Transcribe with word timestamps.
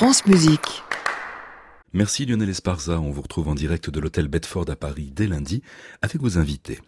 France 0.00 0.24
Musique. 0.24 0.82
Merci 1.92 2.24
Lionel 2.24 2.48
Esparza. 2.48 2.98
On 2.98 3.10
vous 3.10 3.20
retrouve 3.20 3.48
en 3.48 3.54
direct 3.54 3.90
de 3.90 4.00
l'hôtel 4.00 4.28
Bedford 4.28 4.64
à 4.70 4.74
Paris 4.74 5.12
dès 5.14 5.26
lundi 5.26 5.62
avec 6.00 6.22
vos 6.22 6.38
invités. 6.38 6.78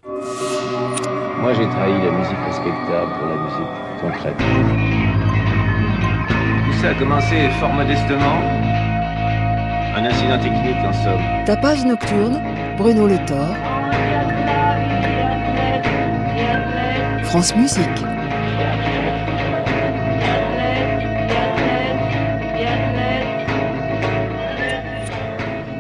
Moi, 1.38 1.52
j'ai 1.52 1.68
trahi 1.68 1.92
la 1.92 2.10
musique 2.10 2.38
respectable 2.46 3.12
pour 3.18 3.26
la 3.28 3.36
musique 3.36 4.00
concrète. 4.00 4.38
Tout 6.64 6.80
ça 6.80 6.88
a 6.88 6.94
commencé 6.94 7.50
fort 7.60 7.74
modestement. 7.74 8.40
Un 9.94 10.04
incident 10.06 10.38
technique, 10.38 10.82
en 10.82 10.94
somme. 10.94 11.44
Tapage 11.44 11.84
nocturne, 11.84 12.40
Bruno 12.78 13.06
Le 13.06 13.18
Thor. 13.26 13.54
France 17.24 17.54
Musique. 17.56 18.06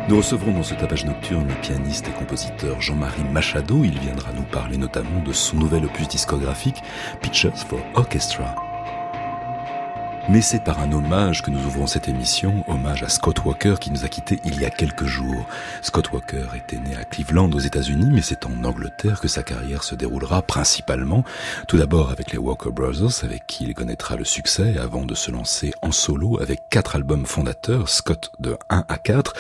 Nous 0.08 0.16
recevrons 0.16 0.52
dans 0.52 0.64
ce 0.64 0.74
tapage 0.74 1.04
nocturne 1.04 1.46
le 1.46 1.54
pianiste 1.54 2.08
et 2.08 2.12
compositeur 2.12 2.80
Jean-Marie 2.80 3.24
Machado. 3.32 3.84
Il 3.84 3.98
viendra 4.00 4.32
nous 4.32 4.42
parler 4.42 4.76
notamment 4.76 5.22
de 5.24 5.32
son 5.32 5.56
nouvel 5.56 5.84
opus 5.84 6.08
discographique 6.08 6.82
Pictures 7.20 7.56
for 7.56 7.80
Orchestra. 7.94 8.61
Mais 10.32 10.40
c'est 10.40 10.64
par 10.64 10.80
un 10.80 10.90
hommage 10.92 11.42
que 11.42 11.50
nous 11.50 11.62
ouvrons 11.66 11.86
cette 11.86 12.08
émission, 12.08 12.64
hommage 12.66 13.02
à 13.02 13.10
Scott 13.10 13.44
Walker 13.44 13.74
qui 13.78 13.90
nous 13.90 14.06
a 14.06 14.08
quittés 14.08 14.40
il 14.46 14.58
y 14.58 14.64
a 14.64 14.70
quelques 14.70 15.04
jours. 15.04 15.46
Scott 15.82 16.10
Walker 16.10 16.46
était 16.56 16.78
né 16.78 16.96
à 16.96 17.04
Cleveland 17.04 17.50
aux 17.52 17.58
États-Unis, 17.58 18.08
mais 18.10 18.22
c'est 18.22 18.46
en 18.46 18.64
Angleterre 18.64 19.20
que 19.20 19.28
sa 19.28 19.42
carrière 19.42 19.84
se 19.84 19.94
déroulera 19.94 20.40
principalement. 20.40 21.22
Tout 21.68 21.76
d'abord 21.76 22.08
avec 22.08 22.32
les 22.32 22.38
Walker 22.38 22.70
Brothers, 22.70 23.24
avec 23.24 23.46
qui 23.46 23.64
il 23.64 23.74
connaîtra 23.74 24.16
le 24.16 24.24
succès 24.24 24.78
avant 24.78 25.04
de 25.04 25.14
se 25.14 25.30
lancer 25.30 25.74
en 25.82 25.92
solo 25.92 26.40
avec 26.40 26.62
quatre 26.70 26.96
albums 26.96 27.26
fondateurs, 27.26 27.90
Scott 27.90 28.32
de 28.38 28.56
1 28.70 28.86
à 28.88 28.96
4, 28.96 29.34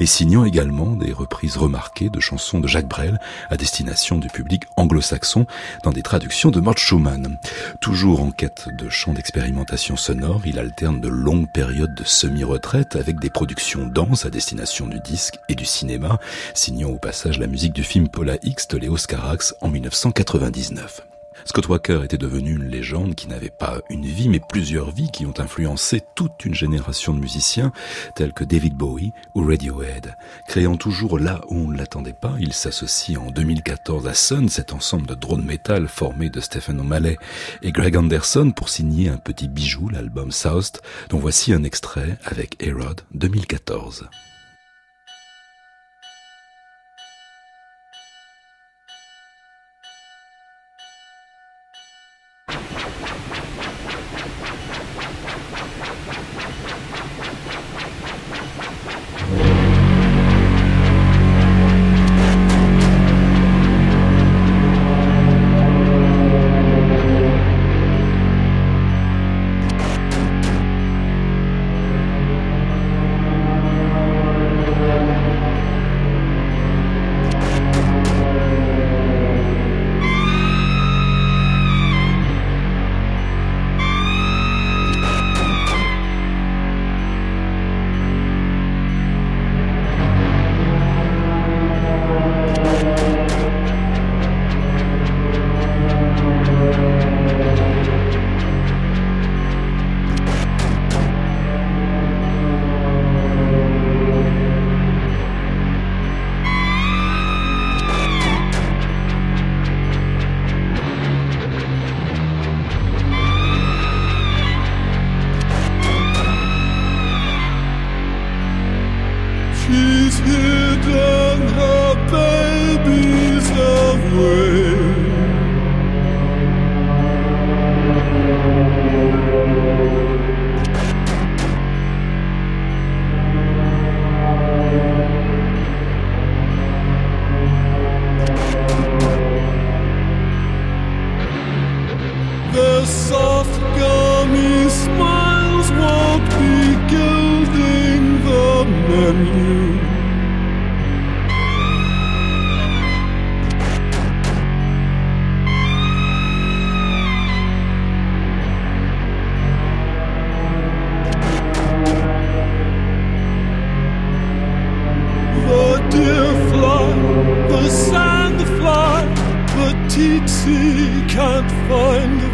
et 0.00 0.06
signant 0.06 0.44
également 0.44 0.96
des 0.96 1.12
reprises 1.12 1.56
remarquées 1.56 2.10
de 2.10 2.18
chansons 2.18 2.58
de 2.58 2.66
Jacques 2.66 2.88
Brel 2.88 3.20
à 3.48 3.56
destination 3.56 4.18
du 4.18 4.26
public 4.26 4.64
anglo-saxon 4.76 5.46
dans 5.84 5.92
des 5.92 6.02
traductions 6.02 6.50
de 6.50 6.58
Mort 6.58 6.78
Schumann. 6.78 7.38
Toujours 7.78 8.24
en 8.24 8.32
quête 8.32 8.66
de 8.76 8.88
chants 8.88 9.12
d'expérimentation 9.12 9.96
sonore, 9.96 10.31
il 10.44 10.58
alterne 10.58 11.00
de 11.00 11.08
longues 11.08 11.50
périodes 11.50 11.94
de 11.94 12.04
semi-retraite 12.04 12.96
avec 12.96 13.20
des 13.20 13.30
productions 13.30 13.86
denses 13.86 14.26
à 14.26 14.30
destination 14.30 14.86
du 14.86 15.00
disque 15.00 15.38
et 15.48 15.54
du 15.54 15.64
cinéma, 15.64 16.18
signant 16.54 16.90
au 16.90 16.98
passage 16.98 17.38
la 17.38 17.46
musique 17.46 17.72
du 17.72 17.82
film 17.82 18.08
Paula 18.08 18.36
X 18.42 18.68
de 18.68 18.78
Léo 18.78 18.96
Scarax 18.96 19.54
en 19.60 19.68
1999. 19.68 21.11
Scott 21.44 21.68
Walker 21.68 22.00
était 22.04 22.18
devenu 22.18 22.54
une 22.54 22.68
légende 22.68 23.14
qui 23.14 23.28
n'avait 23.28 23.50
pas 23.50 23.80
une 23.90 24.06
vie 24.06 24.28
mais 24.28 24.40
plusieurs 24.40 24.90
vies 24.90 25.10
qui 25.10 25.26
ont 25.26 25.34
influencé 25.38 26.02
toute 26.14 26.44
une 26.44 26.54
génération 26.54 27.14
de 27.14 27.20
musiciens 27.20 27.72
tels 28.14 28.32
que 28.32 28.44
David 28.44 28.74
Bowie 28.74 29.12
ou 29.34 29.44
Radiohead. 29.44 30.16
Créant 30.48 30.76
toujours 30.76 31.18
là 31.18 31.40
où 31.48 31.56
on 31.56 31.68
ne 31.68 31.76
l'attendait 31.76 32.12
pas, 32.12 32.34
il 32.38 32.52
s'associe 32.52 33.18
en 33.18 33.30
2014 33.30 34.06
à 34.06 34.14
Sun, 34.14 34.48
cet 34.48 34.72
ensemble 34.72 35.06
de 35.06 35.14
drone 35.14 35.44
metal 35.44 35.88
formé 35.88 36.30
de 36.30 36.40
Stephen 36.40 36.80
O'Malley 36.80 37.16
et 37.62 37.72
Greg 37.72 37.96
Anderson 37.96 38.52
pour 38.54 38.68
signer 38.68 39.08
un 39.08 39.18
petit 39.18 39.48
bijou, 39.48 39.88
l'album 39.88 40.32
South, 40.32 40.80
dont 41.08 41.18
voici 41.18 41.52
un 41.52 41.64
extrait 41.64 42.18
avec 42.24 42.62
Herod 42.62 43.02
2014. 43.14 44.08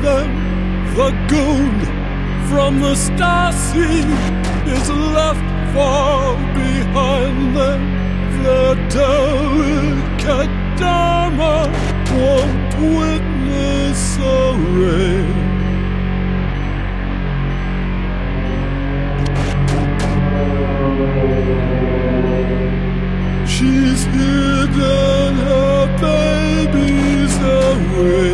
them. 0.03 0.29
The 0.95 1.11
goon 1.29 1.77
from 2.49 2.81
the 2.81 2.95
star 2.95 3.53
is 3.53 4.91
left 4.91 5.75
far 5.75 6.37
behind 6.55 7.57
them. 7.57 7.81
The 8.43 8.75
delicate 8.91 10.51
Kadama 10.79 11.67
won't 12.13 12.75
witness 12.99 14.19
a 14.19 14.55
rain. 14.79 15.39
She's 23.47 24.05
hidden 24.05 25.35
her 25.49 25.87
babies 26.01 27.35
away. 27.39 28.28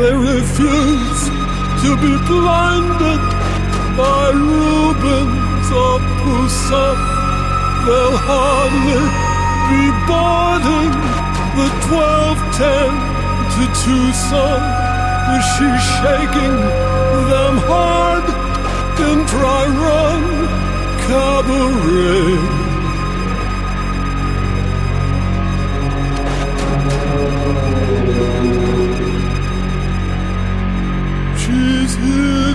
they 0.00 0.16
refuse 0.16 1.22
to 1.82 1.90
be 2.00 2.12
blinded 2.24 3.20
by 4.00 4.32
Rubens 4.32 5.68
or 5.68 6.00
Poussin. 6.20 6.96
They'll 7.84 8.20
hardly 8.28 9.04
be 9.68 9.84
boarding 10.08 10.92
the 11.58 11.68
1210 11.92 12.88
to 13.52 13.62
Tucson, 13.82 14.60
but 15.28 15.42
she's 15.52 15.84
shaking 16.00 16.56
them 17.28 17.54
hard 17.68 18.24
in 19.04 19.18
dry 19.28 19.64
run 19.84 20.22
cabaret. 21.04 22.70
Thank 27.50 28.64
you. 28.64 28.69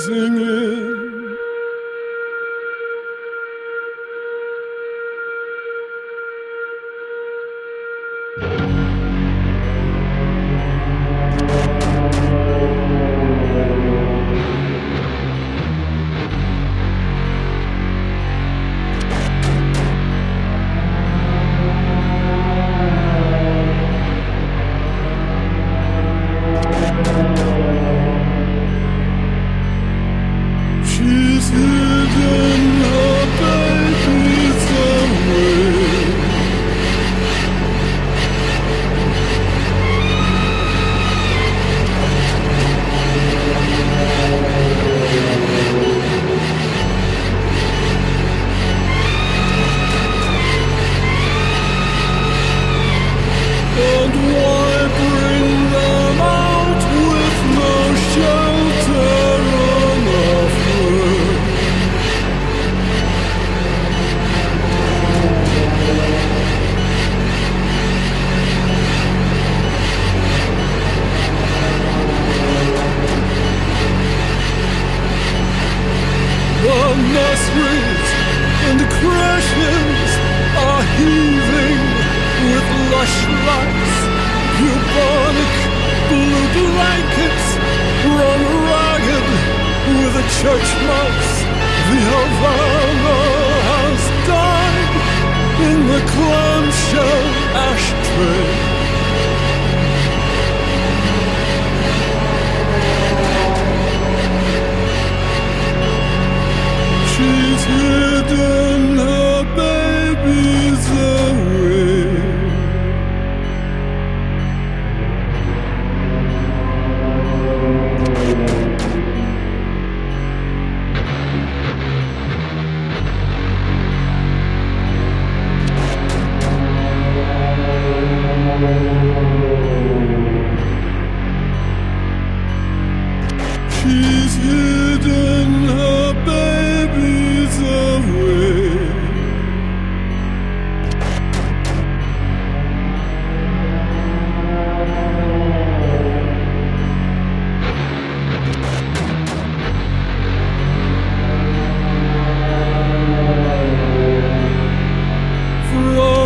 singing. 0.00 0.69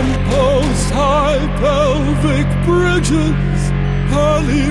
compost 0.04 0.90
high 0.90 1.46
pelvic 1.60 2.46
bridges, 2.66 3.60
poly 4.12 4.70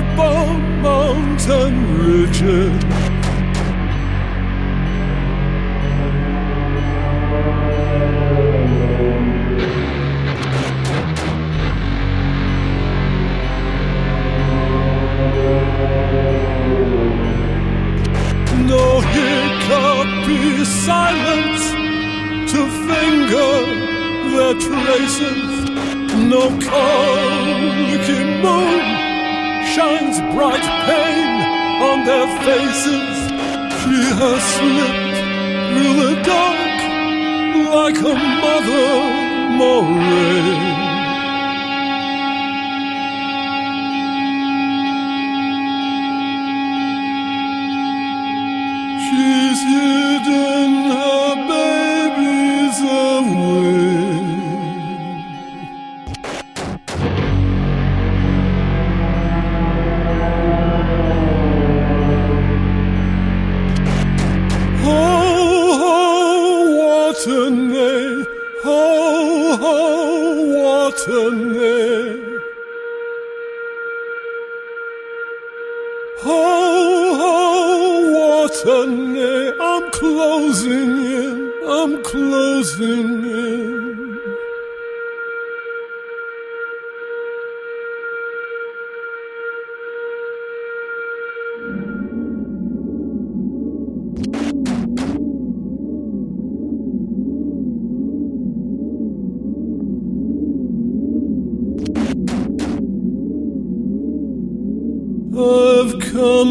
mountain 0.82 1.74
ridges. 1.98 3.03
her 34.24 34.40
slip 34.40 34.96
through 35.68 35.94
the 36.02 36.14
dark 36.22 36.78
like 37.76 37.98
a 37.98 38.14
mother 38.42 38.88
moraine. 39.58 40.93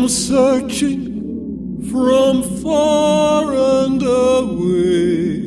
Searching 0.10 1.82
from 1.92 2.44
far 2.62 3.54
and 3.54 4.02
away. 4.02 5.44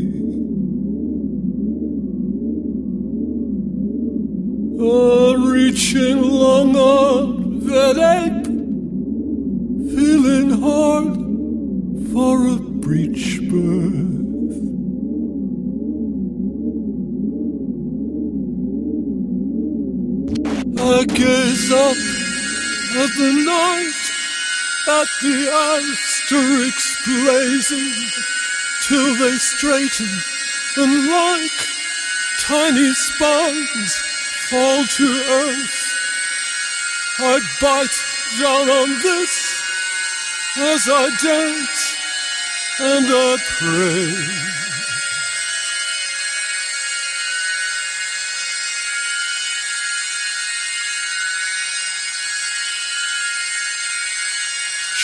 A 4.79 5.39
reaching 5.39 6.23
long 6.23 6.77
on 6.77 7.61
that 7.67 7.97
ache, 7.99 8.47
feeling 9.95 10.51
hard 10.61 11.15
for 12.13 12.47
a 12.47 12.57
breech 12.57 13.41
birth. 13.51 14.15
I 20.79 21.05
gaze 21.07 21.73
up 21.73 21.97
at 23.03 23.11
the 23.19 23.33
night, 23.45 24.06
at 24.89 25.09
the 25.21 25.49
asterisks 25.51 26.97
blazing, 27.05 27.93
till 28.83 29.15
they 29.17 29.37
straighten 29.37 30.09
and 30.77 31.09
like 31.11 31.67
tiny 32.39 32.93
spines 32.95 33.97
fall 34.49 34.85
to 34.85 35.07
earth. 35.43 35.87
I 37.19 37.41
bite 37.61 37.99
down 38.41 38.69
on 38.69 38.89
this 39.03 39.63
as 40.59 40.89
I 40.89 41.11
dance 41.23 41.97
and 42.79 43.07
I 43.09 43.37
pray. 43.59 44.46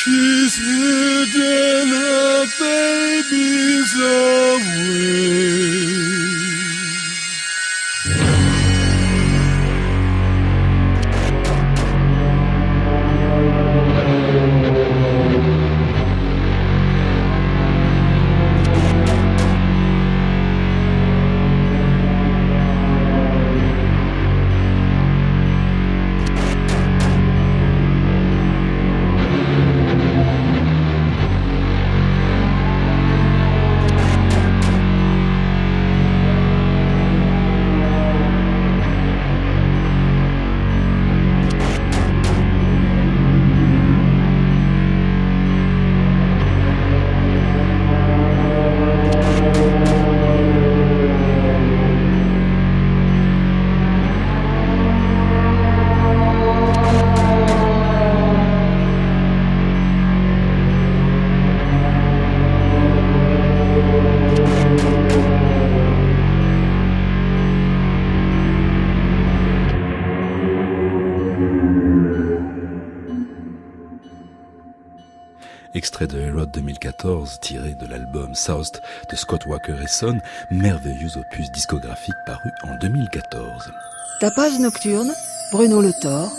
She's 0.04 0.56
hidden 0.56 1.88
her 1.94 2.46
babies 2.58 3.94
away. 3.94 5.22
Extrait 76.02 76.18
de 76.18 76.20
Herod 76.20 76.50
2014 76.50 77.38
tiré 77.40 77.74
de 77.74 77.86
l'album 77.86 78.34
South 78.34 78.80
de 79.10 79.16
Scott 79.16 79.46
Walker 79.46 79.76
et 79.82 79.86
Son, 79.86 80.18
merveilleux 80.50 81.16
opus 81.16 81.50
discographique 81.50 82.14
paru 82.26 82.50
en 82.62 82.74
2014. 82.76 83.72
Tapage 84.20 84.58
nocturne, 84.58 85.12
Bruno 85.50 85.80
Le 85.80 85.92
Thor, 86.00 86.30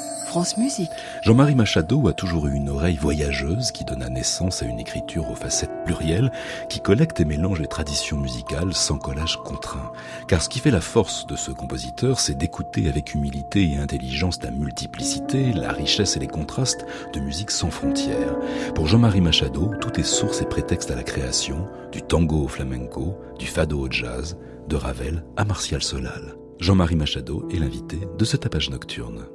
Jean-Marie 1.21 1.55
Machado 1.55 2.07
a 2.07 2.13
toujours 2.13 2.47
eu 2.47 2.55
une 2.55 2.69
oreille 2.69 2.95
voyageuse 2.95 3.71
qui 3.71 3.83
donna 3.85 4.09
naissance 4.09 4.63
à 4.63 4.65
une 4.65 4.79
écriture 4.79 5.29
aux 5.29 5.35
facettes 5.35 5.83
plurielles 5.85 6.31
qui 6.69 6.79
collecte 6.79 7.19
et 7.19 7.25
mélange 7.25 7.59
les 7.59 7.67
traditions 7.67 8.17
musicales 8.17 8.73
sans 8.73 8.97
collage 8.97 9.37
contraint. 9.37 9.91
Car 10.27 10.41
ce 10.41 10.49
qui 10.49 10.59
fait 10.59 10.71
la 10.71 10.81
force 10.81 11.27
de 11.27 11.35
ce 11.35 11.51
compositeur, 11.51 12.19
c'est 12.19 12.37
d'écouter 12.37 12.89
avec 12.89 13.13
humilité 13.13 13.71
et 13.71 13.77
intelligence 13.77 14.41
la 14.41 14.51
multiplicité, 14.51 15.53
la 15.53 15.71
richesse 15.71 16.17
et 16.17 16.19
les 16.19 16.27
contrastes 16.27 16.85
de 17.13 17.19
musique 17.19 17.51
sans 17.51 17.69
frontières. 17.69 18.35
Pour 18.73 18.87
Jean-Marie 18.87 19.21
Machado, 19.21 19.71
tout 19.81 19.99
est 19.99 20.03
source 20.03 20.41
et 20.41 20.45
prétexte 20.45 20.89
à 20.89 20.95
la 20.95 21.03
création, 21.03 21.67
du 21.91 22.01
tango 22.01 22.45
au 22.45 22.47
flamenco, 22.47 23.15
du 23.37 23.45
fado 23.45 23.79
au 23.79 23.91
jazz, 23.91 24.37
de 24.67 24.75
Ravel 24.75 25.23
à 25.37 25.45
Martial 25.45 25.83
Solal. 25.83 26.35
Jean-Marie 26.59 26.95
Machado 26.95 27.47
est 27.51 27.59
l'invité 27.59 27.99
de 28.17 28.25
ce 28.25 28.37
tapage 28.37 28.69
nocturne. 28.69 29.25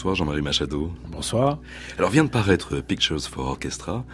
Bonsoir 0.00 0.14
Jean-Marie 0.14 0.40
Machado. 0.40 0.90
Bonsoir. 1.08 1.58
Alors 1.98 2.08
vient 2.08 2.24
de 2.24 2.30
paraître 2.30 2.80
Pictures 2.80 3.20
for 3.20 3.44
Orchestra, 3.48 4.06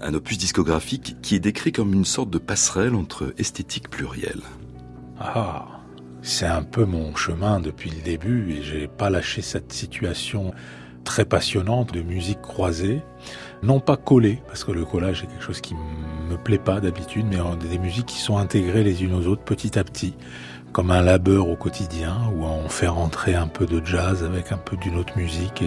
un 0.00 0.14
opus 0.14 0.38
discographique 0.38 1.16
qui 1.20 1.34
est 1.34 1.40
décrit 1.40 1.72
comme 1.72 1.92
une 1.92 2.04
sorte 2.04 2.30
de 2.30 2.38
passerelle 2.38 2.94
entre 2.94 3.34
esthétique 3.38 3.90
plurielle. 3.90 4.42
Ah, 5.18 5.66
c'est 6.22 6.46
un 6.46 6.62
peu 6.62 6.84
mon 6.84 7.16
chemin 7.16 7.58
depuis 7.58 7.90
le 7.90 8.00
début 8.02 8.52
et 8.52 8.62
j'ai 8.62 8.86
pas 8.86 9.10
lâché 9.10 9.42
cette 9.42 9.72
situation 9.72 10.54
très 11.02 11.24
passionnante 11.24 11.92
de 11.92 12.02
musique 12.02 12.40
croisée. 12.40 13.02
Non 13.64 13.80
pas 13.80 13.96
collée, 13.96 14.40
parce 14.46 14.62
que 14.62 14.70
le 14.70 14.84
collage 14.84 15.24
est 15.24 15.26
quelque 15.26 15.42
chose 15.42 15.60
qui 15.60 15.74
me 15.74 16.36
plaît 16.36 16.58
pas 16.58 16.80
d'habitude, 16.80 17.26
mais 17.28 17.38
des 17.68 17.78
musiques 17.78 18.06
qui 18.06 18.18
sont 18.18 18.36
intégrées 18.36 18.84
les 18.84 19.02
unes 19.02 19.14
aux 19.14 19.26
autres 19.26 19.42
petit 19.42 19.76
à 19.76 19.82
petit 19.82 20.14
comme 20.72 20.90
un 20.90 21.02
labeur 21.02 21.48
au 21.48 21.56
quotidien 21.56 22.16
où 22.34 22.44
on 22.44 22.68
fait 22.68 22.86
rentrer 22.86 23.34
un 23.34 23.46
peu 23.46 23.66
de 23.66 23.84
jazz 23.84 24.24
avec 24.24 24.52
un 24.52 24.56
peu 24.56 24.76
d'une 24.76 24.98
autre 24.98 25.16
musique 25.16 25.62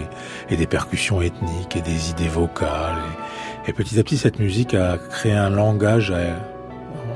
et, 0.50 0.56
des 0.56 0.66
percussions 0.66 1.22
ethniques 1.22 1.76
et 1.76 1.82
des 1.82 2.10
idées 2.10 2.28
vocales. 2.28 3.02
Et, 3.66 3.72
petit 3.72 3.98
à 3.98 4.02
petit, 4.02 4.18
cette 4.18 4.38
musique 4.38 4.74
a 4.74 4.98
créé 4.98 5.32
un 5.32 5.50
langage 5.50 6.12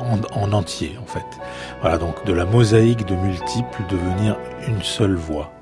en 0.00 0.52
entier, 0.52 0.96
en 1.02 1.06
fait. 1.06 1.26
Voilà, 1.80 1.98
donc 1.98 2.24
de 2.24 2.32
la 2.32 2.44
mosaïque 2.44 3.06
de 3.06 3.14
multiples 3.14 3.82
devenir 3.88 4.36
une 4.66 4.82
seule 4.82 5.14
voix. 5.14 5.52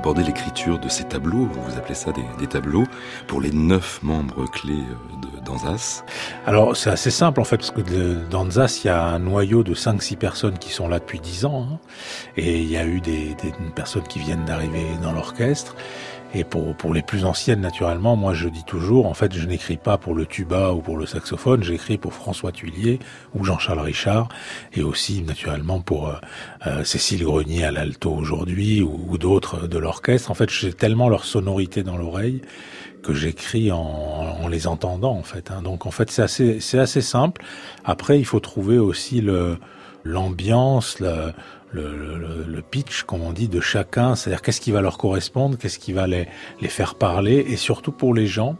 Abordé 0.00 0.22
l'écriture 0.22 0.78
de 0.78 0.88
ces 0.88 1.04
tableaux, 1.04 1.46
vous 1.52 1.76
appelez 1.76 1.94
ça 1.94 2.10
des, 2.38 2.46
tableaux, 2.46 2.84
pour 3.26 3.42
les 3.42 3.50
neuf 3.50 4.02
membres 4.02 4.50
clés 4.50 4.72
euh, 4.72 5.40
d'Anzas 5.44 6.04
Alors 6.46 6.74
c'est 6.74 6.88
assez 6.88 7.10
simple 7.10 7.38
en 7.38 7.44
fait, 7.44 7.58
parce 7.58 7.70
que 7.70 8.14
d'Anzas, 8.30 8.80
il 8.82 8.86
y 8.86 8.90
a 8.90 9.02
un 9.02 9.18
noyau 9.18 9.62
de 9.62 9.74
5-6 9.74 10.16
personnes 10.16 10.58
qui 10.58 10.70
sont 10.70 10.88
là 10.88 11.00
depuis 11.00 11.20
10 11.20 11.44
ans, 11.44 11.68
hein. 11.70 11.78
et 12.38 12.60
il 12.60 12.70
y 12.70 12.78
a 12.78 12.86
eu 12.86 13.02
des 13.02 13.36
personnes 13.74 14.04
qui 14.08 14.20
viennent 14.20 14.46
d'arriver 14.46 14.86
dans 15.02 15.12
l'orchestre, 15.12 15.76
et 16.34 16.44
pour, 16.44 16.76
pour 16.76 16.94
les 16.94 17.02
plus 17.02 17.24
anciennes, 17.24 17.60
naturellement, 17.60 18.14
moi 18.14 18.34
je 18.34 18.48
dis 18.48 18.62
toujours, 18.64 19.06
en 19.06 19.14
fait, 19.14 19.34
je 19.34 19.46
n'écris 19.46 19.76
pas 19.76 19.98
pour 19.98 20.14
le 20.14 20.26
tuba 20.26 20.72
ou 20.72 20.80
pour 20.80 20.96
le 20.96 21.04
saxophone, 21.06 21.62
j'écris 21.64 21.98
pour 21.98 22.14
François 22.14 22.52
Tuillier 22.52 23.00
ou 23.34 23.44
Jean-Charles 23.44 23.80
Richard, 23.80 24.28
et 24.72 24.82
aussi 24.82 25.22
naturellement 25.22 25.80
pour 25.80 26.08
euh, 26.08 26.14
euh, 26.66 26.84
Cécile 26.84 27.24
Grenier 27.24 27.64
à 27.64 27.72
l'alto 27.72 28.12
aujourd'hui 28.12 28.80
ou, 28.80 29.18
d'autres 29.18 29.66
de 29.66 29.78
l'orchestre. 29.78 30.30
En 30.30 30.34
fait, 30.34 30.48
j'ai 30.50 30.72
tellement 30.72 31.08
leur 31.08 31.24
sonorité 31.24 31.82
dans 31.82 31.96
l'oreille 31.96 32.42
que 33.02 33.12
j'écris 33.12 33.72
en, 33.72 33.78
en, 33.78 34.46
les 34.46 34.66
entendant, 34.66 35.12
en 35.12 35.22
fait. 35.22 35.50
Hein. 35.50 35.62
Donc, 35.62 35.84
en 35.86 35.90
fait, 35.90 36.10
c'est 36.10 36.22
assez, 36.22 36.60
c'est 36.60 36.78
assez 36.78 37.00
simple. 37.00 37.42
Après, 37.84 38.18
il 38.18 38.24
faut 38.24 38.40
trouver 38.40 38.78
aussi 38.78 39.20
le 39.20 39.58
l'ambiance, 40.04 41.02
le, 41.72 42.62
pitch, 42.70 43.02
comme 43.02 43.22
on 43.22 43.32
dit, 43.32 43.48
de 43.48 43.60
chacun, 43.60 44.14
c'est-à-dire 44.14 44.42
qu'est-ce 44.42 44.60
qui 44.60 44.70
va 44.70 44.80
leur 44.80 44.98
correspondre, 44.98 45.56
qu'est-ce 45.58 45.78
qui 45.78 45.92
va 45.92 46.06
les, 46.06 46.28
les 46.60 46.68
faire 46.68 46.94
parler, 46.94 47.44
et 47.48 47.56
surtout 47.56 47.92
pour 47.92 48.14
les 48.14 48.26
gens, 48.26 48.56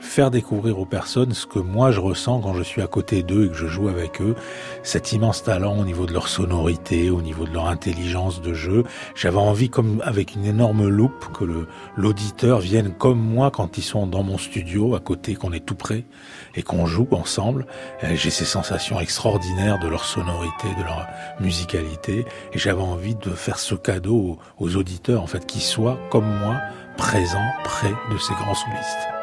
faire 0.00 0.30
découvrir 0.30 0.78
aux 0.78 0.86
personnes 0.86 1.32
ce 1.32 1.46
que 1.46 1.58
moi 1.58 1.90
je 1.90 2.00
ressens 2.00 2.40
quand 2.40 2.54
je 2.54 2.62
suis 2.62 2.82
à 2.82 2.86
côté 2.86 3.22
d'eux 3.22 3.46
et 3.46 3.48
que 3.48 3.54
je 3.54 3.66
joue 3.66 3.88
avec 3.88 4.20
eux, 4.20 4.34
cet 4.82 5.12
immense 5.12 5.42
talent 5.42 5.78
au 5.78 5.84
niveau 5.84 6.06
de 6.06 6.12
leur 6.12 6.28
sonorité, 6.28 7.10
au 7.10 7.22
niveau 7.22 7.46
de 7.46 7.52
leur 7.52 7.68
intelligence 7.68 8.40
de 8.40 8.54
jeu. 8.54 8.84
J'avais 9.14 9.38
envie, 9.38 9.70
comme 9.70 10.02
avec 10.04 10.34
une 10.34 10.44
énorme 10.44 10.88
loupe, 10.88 11.32
que 11.32 11.44
l'auditeur 11.96 12.60
vienne 12.60 12.92
comme 12.92 13.20
moi 13.20 13.50
quand 13.50 13.78
ils 13.78 13.82
sont 13.82 14.06
dans 14.06 14.22
mon 14.22 14.38
studio 14.38 14.94
à 14.94 15.00
côté, 15.00 15.34
qu'on 15.34 15.52
est 15.52 15.64
tout 15.64 15.74
près 15.74 16.04
et 16.54 16.62
qu'on 16.62 16.86
joue 16.86 17.08
ensemble. 17.12 17.66
J'ai 18.14 18.30
ces 18.30 18.44
sensations 18.44 19.00
extraordinaires 19.00 19.78
de 19.78 19.88
leur 19.88 20.04
sonorité, 20.04 20.68
de 20.78 20.84
leur 20.84 21.06
musicalité, 21.40 22.24
et 22.52 22.58
j'avais 22.58 22.82
envie 22.82 23.14
de 23.14 23.30
faire 23.30 23.58
ce 23.58 23.74
cadeau 23.74 24.38
aux, 24.58 24.76
auditeurs, 24.76 25.22
en 25.22 25.26
fait, 25.26 25.46
qu'ils 25.46 25.62
soient 25.62 25.98
comme 26.10 26.26
moi 26.26 26.56
présents 26.96 27.52
près 27.64 27.92
de 28.12 28.18
ces 28.18 28.34
grands 28.34 28.54
solistes. 28.54 29.17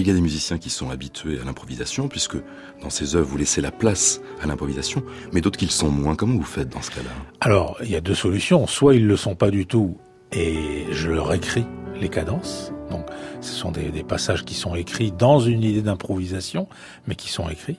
Il 0.00 0.06
y 0.06 0.10
a 0.10 0.14
des 0.14 0.20
musiciens 0.20 0.58
qui 0.58 0.70
sont 0.70 0.90
habitués 0.90 1.38
à 1.40 1.44
l'improvisation, 1.44 2.08
puisque 2.08 2.36
dans 2.82 2.90
ces 2.90 3.16
œuvres, 3.16 3.28
vous 3.28 3.36
laissez 3.36 3.60
la 3.60 3.70
place 3.70 4.20
à 4.42 4.46
l'improvisation, 4.46 5.02
mais 5.32 5.40
d'autres 5.40 5.58
qui 5.58 5.66
le 5.66 5.70
sont 5.70 5.90
moins. 5.90 6.14
Comment 6.14 6.36
vous 6.36 6.42
faites 6.42 6.68
dans 6.68 6.82
ce 6.82 6.90
cas-là? 6.90 7.10
Alors, 7.40 7.76
il 7.82 7.90
y 7.90 7.96
a 7.96 8.00
deux 8.00 8.14
solutions. 8.14 8.66
Soit 8.66 8.94
ils 8.94 9.06
le 9.06 9.16
sont 9.16 9.34
pas 9.34 9.50
du 9.50 9.66
tout, 9.66 9.98
et 10.32 10.84
je 10.90 11.10
leur 11.10 11.32
écris 11.32 11.64
les 12.00 12.08
cadences. 12.08 12.72
Donc, 12.90 13.06
ce 13.40 13.52
sont 13.52 13.72
des 13.72 14.02
passages 14.02 14.44
qui 14.44 14.54
sont 14.54 14.74
écrits 14.74 15.12
dans 15.12 15.40
une 15.40 15.62
idée 15.62 15.82
d'improvisation, 15.82 16.68
mais 17.06 17.14
qui 17.14 17.30
sont 17.30 17.48
écrits. 17.48 17.78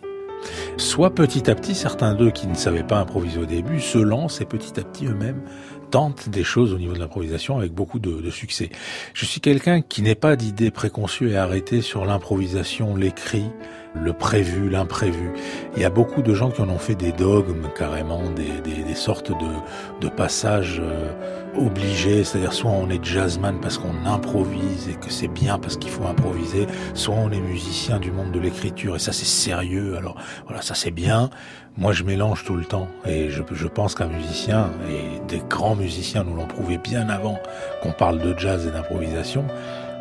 Soit 0.77 1.13
petit 1.13 1.49
à 1.49 1.55
petit, 1.55 1.75
certains 1.75 2.15
d'eux 2.15 2.31
qui 2.31 2.47
ne 2.47 2.55
savaient 2.55 2.83
pas 2.83 2.99
improviser 2.99 3.39
au 3.39 3.45
début 3.45 3.81
se 3.81 3.97
lancent 3.97 4.39
et 4.39 4.45
petit 4.45 4.79
à 4.79 4.83
petit 4.83 5.05
eux-mêmes 5.05 5.41
tentent 5.89 6.29
des 6.29 6.43
choses 6.43 6.73
au 6.73 6.77
niveau 6.77 6.93
de 6.93 6.99
l'improvisation 6.99 7.57
avec 7.57 7.73
beaucoup 7.73 7.99
de, 7.99 8.21
de, 8.21 8.29
succès. 8.29 8.69
Je 9.13 9.25
suis 9.25 9.41
quelqu'un 9.41 9.81
qui 9.81 10.01
n'est 10.01 10.15
pas 10.15 10.35
d'idées 10.35 10.71
préconçues 10.71 11.31
et 11.31 11.37
arrêtées 11.37 11.81
sur 11.81 12.05
l'improvisation, 12.05 12.95
l'écrit, 12.95 13.49
le 13.93 14.13
prévu, 14.13 14.69
l'imprévu. 14.69 15.31
Il 15.75 15.81
y 15.81 15.85
a 15.85 15.89
beaucoup 15.89 16.21
de 16.21 16.33
gens 16.33 16.51
qui 16.51 16.61
en 16.61 16.69
ont 16.69 16.77
fait 16.77 16.95
des 16.95 17.11
dogmes 17.11 17.67
carrément, 17.77 18.21
des, 18.35 18.61
des, 18.61 18.83
des 18.83 18.95
sortes 18.95 19.31
de, 19.31 20.05
de 20.05 20.09
passages 20.09 20.79
euh, 20.83 21.11
obligés, 21.57 22.23
c'est-à-dire 22.23 22.53
soit 22.53 22.71
on 22.71 22.89
est 22.89 23.03
jazzman 23.03 23.59
parce 23.59 23.77
qu'on 23.77 24.05
improvise 24.05 24.89
et 24.89 24.93
que 24.93 25.11
c'est 25.11 25.27
bien 25.27 25.57
parce 25.57 25.77
qu'il 25.77 25.89
faut 25.89 26.05
improviser, 26.05 26.67
soit 26.93 27.15
on 27.15 27.31
est 27.31 27.39
musicien 27.39 27.99
du 27.99 28.11
monde 28.11 28.31
de 28.31 28.39
l'écriture 28.39 28.95
et 28.95 28.99
ça 28.99 29.11
c'est 29.11 29.25
sérieux, 29.25 29.97
alors 29.97 30.15
voilà, 30.45 30.61
ça 30.61 30.75
c'est 30.75 30.91
bien. 30.91 31.29
Moi 31.77 31.93
je 31.93 32.03
mélange 32.03 32.43
tout 32.45 32.55
le 32.55 32.65
temps 32.65 32.89
et 33.05 33.29
je, 33.29 33.41
je 33.51 33.67
pense 33.67 33.95
qu'un 33.95 34.07
musicien, 34.07 34.69
et 34.89 35.19
des 35.27 35.41
grands 35.49 35.75
musiciens 35.75 36.23
nous 36.23 36.35
l'ont 36.35 36.47
prouvé 36.47 36.77
bien 36.77 37.09
avant 37.09 37.39
qu'on 37.81 37.91
parle 37.91 38.19
de 38.19 38.37
jazz 38.37 38.67
et 38.67 38.71
d'improvisation, 38.71 39.45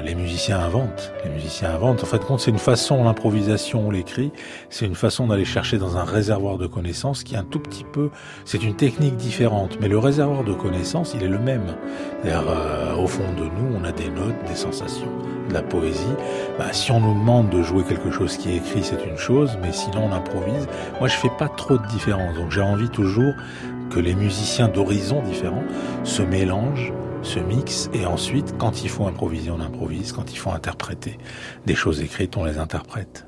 les 0.01 0.15
musiciens 0.15 0.61
inventent. 0.61 1.13
Les 1.25 1.31
musiciens 1.31 1.71
inventent. 1.75 2.03
En 2.03 2.07
fait, 2.07 2.25
compte, 2.25 2.41
c'est 2.41 2.51
une 2.51 2.59
façon, 2.59 3.05
l'improvisation, 3.05 3.91
l'écrit, 3.91 4.31
c'est 4.71 4.87
une 4.87 4.95
façon 4.95 5.27
d'aller 5.27 5.45
chercher 5.45 5.79
dans 5.79 5.97
un 5.97 6.05
réservoir 6.05 6.59
de 6.59 6.67
connaissances 6.67 7.25
qui 7.25 7.35
est 7.35 7.39
un 7.39 7.45
tout 7.45 7.59
petit 7.59 7.85
peu, 7.85 8.11
c'est 8.45 8.63
une 8.63 8.77
technique 8.77 9.17
différente, 9.17 9.79
mais 9.81 9.89
le 9.89 9.99
réservoir 9.99 10.45
de 10.45 10.53
connaissances, 10.53 11.15
il 11.15 11.23
est 11.23 11.29
le 11.29 11.39
même. 11.39 11.75
Euh, 12.25 12.95
au 12.97 13.07
fond 13.07 13.33
de 13.37 13.45
nous, 13.45 13.77
on 13.77 13.85
a 13.85 13.93
des 13.93 14.09
notes, 14.11 14.37
des 14.47 14.57
sensations, 14.57 15.11
de 15.49 15.55
la 15.55 15.63
poésie. 15.63 16.05
Bah, 16.59 16.73
si 16.73 16.93
on 16.93 17.01
nous 17.01 17.15
demande 17.15 17.51
de 17.51 17.63
jouer 17.63 17.83
quelque 17.83 18.11
chose 18.11 18.37
qui 18.37 18.51
est 18.51 18.57
écrit, 18.57 18.83
c'est 18.83 19.05
une 19.05 19.17
chose, 19.19 19.59
mais 19.63 19.73
sinon 19.73 20.09
on 20.11 20.13
improvise. 20.13 20.69
Moi, 21.01 21.09
je 21.09 21.17
fais 21.17 21.31
pas 21.39 21.49
trop 21.49 21.79
de 21.79 21.87
différence, 21.89 22.37
donc 22.37 22.51
j'ai 22.51 22.61
envie 22.61 22.91
toujours 22.91 23.35
que 23.91 24.01
les 24.01 24.15
musiciens 24.15 24.69
d'horizons 24.69 25.23
différents 25.23 25.65
se 26.05 26.23
mélangent 26.23 26.93
se 27.23 27.39
mixent 27.39 27.91
et 27.93 28.07
ensuite, 28.07 28.55
quand 28.59 28.83
il 28.83 28.89
faut 28.89 29.07
improviser, 29.07 29.51
on 29.51 29.61
improvise, 29.61 30.13
quand 30.13 30.33
il 30.33 30.37
faut 30.37 30.51
interpréter 30.51 31.19
des 31.67 31.75
choses 31.75 32.01
écrites, 32.01 32.37
on 32.37 32.45
les 32.45 32.59
interprète. 32.59 33.27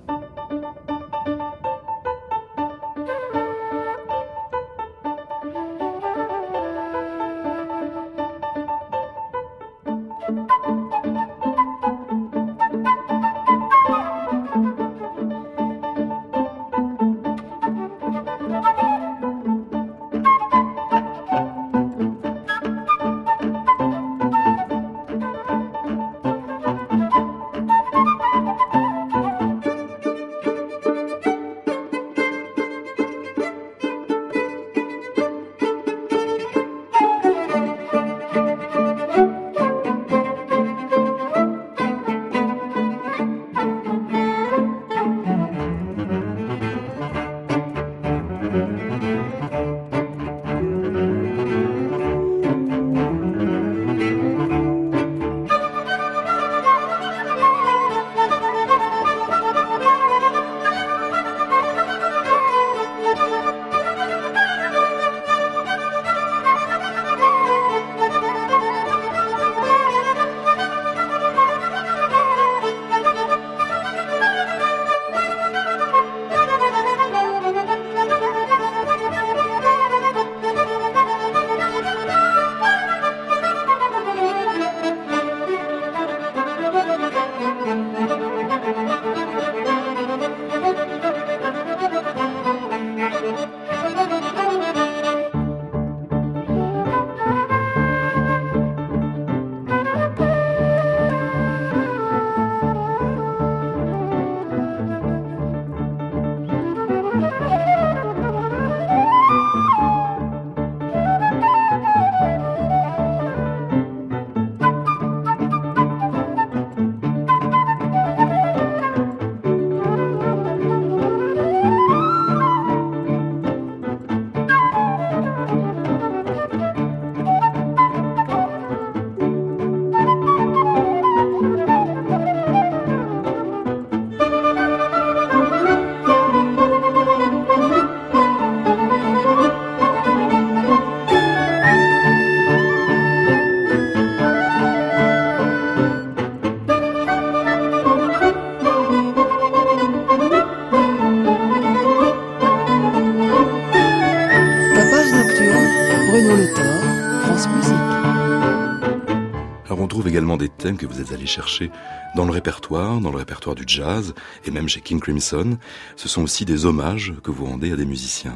Êtes 161.11 161.19
allé 161.19 161.27
chercher 161.27 161.71
dans 162.17 162.25
le 162.25 162.33
répertoire, 162.33 163.01
dans 163.01 163.11
le 163.11 163.19
répertoire 163.19 163.55
du 163.55 163.65
jazz, 163.67 164.15
et 164.45 164.51
même 164.51 164.69
chez 164.69 164.81
King 164.81 165.01
Crimson. 165.01 165.59
Ce 165.97 166.09
sont 166.09 166.23
aussi 166.23 166.45
des 166.45 166.67
hommages 166.67 167.15
que 167.23 167.31
vous 167.31 167.47
rendez 167.47 167.73
à 167.73 167.77
des 167.77 167.85
musiciens. 167.85 168.35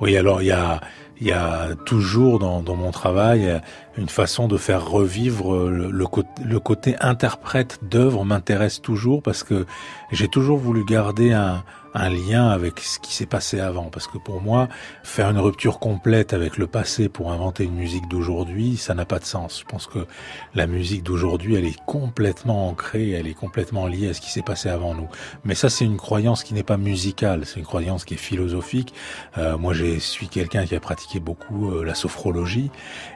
Oui, 0.00 0.16
alors 0.16 0.42
il 0.42 0.46
y 0.46 0.52
a, 0.52 0.80
y 1.20 1.32
a 1.32 1.74
toujours 1.84 2.38
dans, 2.38 2.62
mon 2.62 2.90
travail 2.90 3.60
une 3.96 4.08
façon 4.08 4.48
de 4.48 4.56
faire 4.56 4.86
revivre 4.86 5.68
le, 5.68 5.90
le, 5.90 6.06
le 6.44 6.60
côté 6.60 6.96
interprète 7.00 7.78
d'œuvre 7.82 8.24
m'intéresse 8.24 8.80
toujours 8.80 9.22
parce 9.22 9.42
que 9.42 9.66
j'ai 10.12 10.28
toujours 10.28 10.58
voulu 10.58 10.84
garder 10.84 11.32
un, 11.32 11.64
un 11.96 12.10
lien 12.10 12.48
avec 12.48 12.80
ce 12.80 12.98
qui 12.98 13.14
s'est 13.14 13.26
passé 13.26 13.58
avant. 13.58 13.84
Parce 13.84 14.06
que 14.06 14.18
pour 14.18 14.40
moi, 14.40 14.68
faire 15.02 15.30
une 15.30 15.38
rupture 15.38 15.78
complète 15.78 16.32
avec 16.32 16.58
le 16.58 16.66
passé 16.66 17.08
pour 17.08 17.32
inventer 17.32 17.64
une 17.64 17.74
musique 17.74 18.06
d'aujourd'hui, 18.08 18.76
ça 18.76 18.94
n'a 18.94 19.06
pas 19.06 19.18
de 19.18 19.24
sens. 19.24 19.60
Je 19.60 19.64
pense 19.64 19.86
que 19.86 20.06
la 20.54 20.66
musique 20.66 21.02
d'aujourd'hui, 21.02 21.54
elle 21.54 21.64
est 21.64 21.80
complètement 21.86 22.68
ancrée, 22.68 23.10
elle 23.10 23.26
est 23.26 23.34
complètement 23.34 23.86
liée 23.86 24.10
à 24.10 24.14
ce 24.14 24.20
qui 24.20 24.30
s'est 24.30 24.42
passé 24.42 24.68
avant 24.68 24.94
nous. 24.94 25.08
Mais 25.44 25.54
ça, 25.54 25.70
c'est 25.70 25.84
une 25.84 25.96
croyance 25.96 26.44
qui 26.44 26.54
n'est 26.54 26.62
pas 26.62 26.76
musicale, 26.76 27.46
c'est 27.46 27.60
une 27.60 27.66
croyance 27.66 28.04
qui 28.04 28.14
est 28.14 28.18
philosophique. 28.18 28.92
Euh, 29.38 29.56
moi, 29.56 29.72
je 29.72 29.98
suis 29.98 30.28
quelqu'un 30.28 30.66
qui 30.66 30.74
a 30.74 30.80
pratiqué 30.80 31.18
beaucoup 31.18 31.70
euh, 31.70 31.84
la 31.84 31.94
sophrologie 31.94 32.70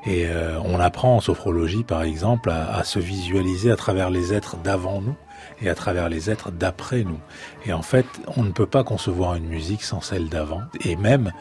et 0.07 0.27
euh, 0.27 0.59
on 0.65 0.81
apprend 0.81 1.17
en 1.17 1.21
sophrologie, 1.21 1.85
par 1.85 2.03
exemple, 2.03 2.51
à, 2.51 2.75
à 2.75 2.85
se 2.85 2.99
visualiser 2.99 3.71
à 3.71 3.77
travers 3.77 4.09
les 4.09 4.33
êtres 4.33 4.57
d'avant 4.57 5.03
nous 5.03 5.17
et 5.61 5.69
à 5.69 5.75
travers 5.75 6.09
les 6.09 6.31
êtres 6.31 6.51
d'après 6.51 7.05
nous. 7.05 7.21
Et 7.67 7.73
en 7.73 7.83
fait, 7.83 8.07
on 8.37 8.43
ne 8.43 8.53
peut 8.53 8.67
pas 8.67 8.85
concevoir 8.85 9.35
une 9.35 9.47
musique 9.47 9.83
sans 9.83 10.01
celle 10.01 10.29
d'avant. 10.29 10.63
Et 10.85 10.97
même, 10.97 11.33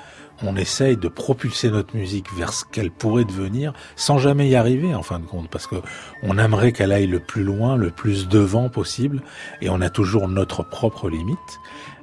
on 0.44 0.56
essaye 0.56 0.98
de 0.98 1.08
propulser 1.08 1.70
notre 1.70 1.96
musique 1.96 2.34
vers 2.34 2.54
ce 2.54 2.66
qu'elle 2.66 2.92
pourrait 2.92 3.26
devenir 3.26 3.74
sans 3.96 4.18
jamais 4.18 4.48
y 4.50 4.56
arriver 4.56 4.96
en 4.96 5.04
fin 5.04 5.20
de 5.20 5.26
compte 5.26 5.50
parce 5.50 5.68
que 5.68 5.76
on 6.24 6.38
aimerait 6.38 6.72
qu'elle 6.72 6.92
aille 6.92 7.08
le 7.08 7.20
plus 7.20 7.44
loin, 7.44 7.76
le 7.76 7.92
plus 7.92 8.28
devant 8.28 8.70
possible 8.70 9.22
et 9.62 9.70
on 9.70 9.82
a 9.82 9.90
toujours 9.90 10.28
notre 10.28 10.64
propre 10.64 11.10
limite 11.10 11.60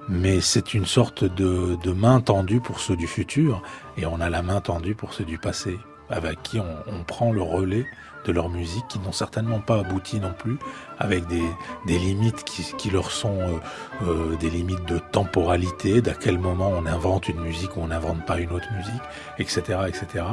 mais 0.09 0.40
c'est 0.40 0.74
une 0.74 0.87
sorte 0.87 1.24
de, 1.24 1.76
de, 1.82 1.92
main 1.92 2.20
tendue 2.20 2.61
pour 2.61 2.78
ceux 2.78 2.94
du 2.94 3.09
futur 3.09 3.62
et 3.96 4.06
on 4.06 4.20
a 4.20 4.30
la 4.30 4.42
main 4.42 4.61
tendue 4.61 4.94
pour 4.94 5.14
ceux 5.14 5.24
du 5.24 5.38
passé 5.38 5.78
avec 6.11 6.42
qui 6.42 6.61
on, 6.61 6.76
on 6.87 7.02
prend 7.02 7.32
le 7.32 7.42
relais 7.42 7.87
de 8.26 8.32
leur 8.32 8.48
musique 8.48 8.86
qui 8.88 8.98
n'ont 8.98 9.12
certainement 9.12 9.60
pas 9.60 9.80
abouti 9.80 10.20
non 10.20 10.32
plus, 10.36 10.58
avec 10.98 11.26
des, 11.26 11.42
des 11.86 11.98
limites 11.98 12.44
qui, 12.44 12.62
qui, 12.76 12.90
leur 12.90 13.10
sont 13.10 13.38
euh, 13.38 13.58
euh, 14.06 14.36
des 14.36 14.50
limites 14.50 14.84
de 14.86 14.98
temporalité, 14.98 16.00
d'à 16.00 16.14
quel 16.14 16.38
moment 16.38 16.72
on 16.74 16.86
invente 16.86 17.28
une 17.28 17.40
musique 17.40 17.76
ou 17.76 17.80
on 17.80 17.88
n'invente 17.88 18.24
pas 18.26 18.38
une 18.38 18.50
autre 18.50 18.68
musique, 18.76 19.02
etc., 19.38 19.80
etc. 19.88 20.24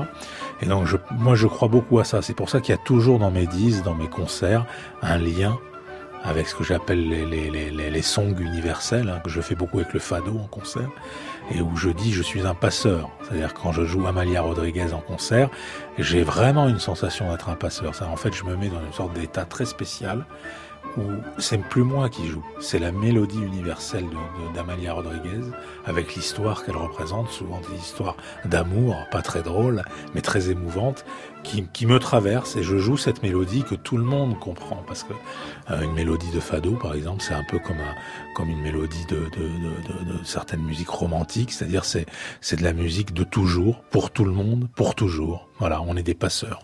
Et 0.61 0.65
donc 0.65 0.87
moi 1.11 1.35
je 1.35 1.47
crois 1.47 1.67
beaucoup 1.67 1.99
à 1.99 2.03
ça. 2.03 2.21
C'est 2.21 2.35
pour 2.35 2.49
ça 2.49 2.59
qu'il 2.59 2.73
y 2.73 2.77
a 2.77 2.81
toujours 2.81 3.19
dans 3.19 3.31
mes 3.31 3.47
disques, 3.47 3.83
dans 3.83 3.95
mes 3.95 4.09
concerts, 4.09 4.65
un 5.01 5.17
lien 5.17 5.57
avec 6.23 6.47
ce 6.47 6.55
que 6.55 6.63
j'appelle 6.63 7.07
les, 7.07 7.25
les, 7.25 7.49
les, 7.69 7.89
les, 7.89 8.01
songs 8.01 8.33
universels, 8.39 9.09
hein, 9.09 9.19
que 9.21 9.29
je 9.29 9.41
fais 9.41 9.55
beaucoup 9.55 9.79
avec 9.79 9.93
le 9.93 9.99
fado 9.99 10.31
en 10.31 10.47
concert, 10.47 10.89
et 11.51 11.61
où 11.61 11.75
je 11.75 11.89
dis 11.89 12.11
je 12.11 12.21
suis 12.21 12.45
un 12.45 12.55
passeur. 12.55 13.09
C'est-à-dire 13.23 13.53
quand 13.53 13.71
je 13.71 13.83
joue 13.83 14.05
Amalia 14.07 14.41
Rodriguez 14.41 14.93
en 14.93 14.99
concert, 14.99 15.49
j'ai 15.97 16.23
vraiment 16.23 16.67
une 16.67 16.79
sensation 16.79 17.31
d'être 17.31 17.49
un 17.49 17.55
passeur. 17.55 17.95
Ça, 17.95 18.07
en 18.07 18.15
fait, 18.15 18.33
je 18.33 18.43
me 18.43 18.55
mets 18.55 18.69
dans 18.69 18.83
une 18.83 18.93
sorte 18.93 19.13
d'état 19.13 19.45
très 19.45 19.65
spécial 19.65 20.25
où 20.97 21.01
c'est 21.37 21.57
plus 21.57 21.83
moi 21.83 22.09
qui 22.09 22.27
joue, 22.27 22.43
c'est 22.59 22.79
la 22.79 22.91
mélodie 22.91 23.41
universelle 23.41 24.05
d'Amalia 24.53 24.91
de, 24.91 24.95
Rodriguez, 24.95 25.43
avec 25.85 26.15
l'histoire 26.15 26.63
qu'elle 26.63 26.77
représente, 26.77 27.29
souvent 27.29 27.59
des 27.61 27.75
histoires 27.77 28.15
d'amour, 28.45 28.95
pas 29.11 29.21
très 29.21 29.41
drôles, 29.41 29.83
mais 30.13 30.21
très 30.21 30.49
émouvantes, 30.49 31.05
qui, 31.43 31.65
qui, 31.73 31.85
me 31.85 31.99
traversent, 31.99 32.55
et 32.55 32.63
je 32.63 32.77
joue 32.77 32.95
cette 32.95 33.21
mélodie 33.21 33.63
que 33.63 33.75
tout 33.75 33.97
le 33.97 34.03
monde 34.03 34.39
comprend, 34.39 34.83
parce 34.87 35.03
que 35.03 35.13
euh, 35.71 35.81
une 35.81 35.93
mélodie 35.93 36.31
de 36.31 36.39
fado, 36.39 36.75
par 36.75 36.93
exemple, 36.93 37.21
c'est 37.21 37.33
un 37.33 37.43
peu 37.49 37.59
comme, 37.59 37.79
un, 37.79 37.95
comme 38.35 38.49
une 38.49 38.61
mélodie 38.61 39.05
de, 39.07 39.29
de, 39.37 40.13
de 40.13 40.23
certaines 40.23 40.63
musiques 40.63 40.89
romantiques, 40.89 41.51
c'est-à-dire 41.51 41.85
c'est, 41.85 42.05
c'est 42.39 42.55
de 42.55 42.63
la 42.63 42.73
musique 42.73 43.13
de 43.13 43.23
toujours, 43.23 43.81
pour 43.83 44.11
tout 44.11 44.25
le 44.25 44.31
monde, 44.31 44.69
pour 44.75 44.95
toujours. 44.95 45.49
Voilà, 45.59 45.81
on 45.81 45.97
est 45.97 46.03
des 46.03 46.13
passeurs. 46.13 46.61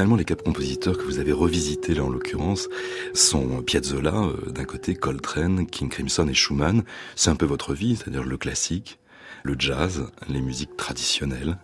Finalement, 0.00 0.16
les 0.16 0.24
quatre 0.24 0.44
compositeurs 0.44 0.96
que 0.96 1.02
vous 1.02 1.18
avez 1.18 1.30
revisités 1.30 1.92
là 1.92 2.04
en 2.04 2.08
l'occurrence 2.08 2.70
sont 3.12 3.60
Piazzolla 3.60 4.14
euh, 4.14 4.50
d'un 4.50 4.64
côté, 4.64 4.94
Coltrane, 4.94 5.66
King 5.66 5.90
Crimson 5.90 6.26
et 6.26 6.32
Schumann. 6.32 6.84
C'est 7.16 7.28
un 7.28 7.36
peu 7.36 7.44
votre 7.44 7.74
vie, 7.74 7.96
c'est-à-dire 7.96 8.24
le 8.24 8.38
classique, 8.38 8.98
le 9.42 9.56
jazz, 9.58 10.06
les 10.30 10.40
musiques 10.40 10.74
traditionnelles. 10.78 11.58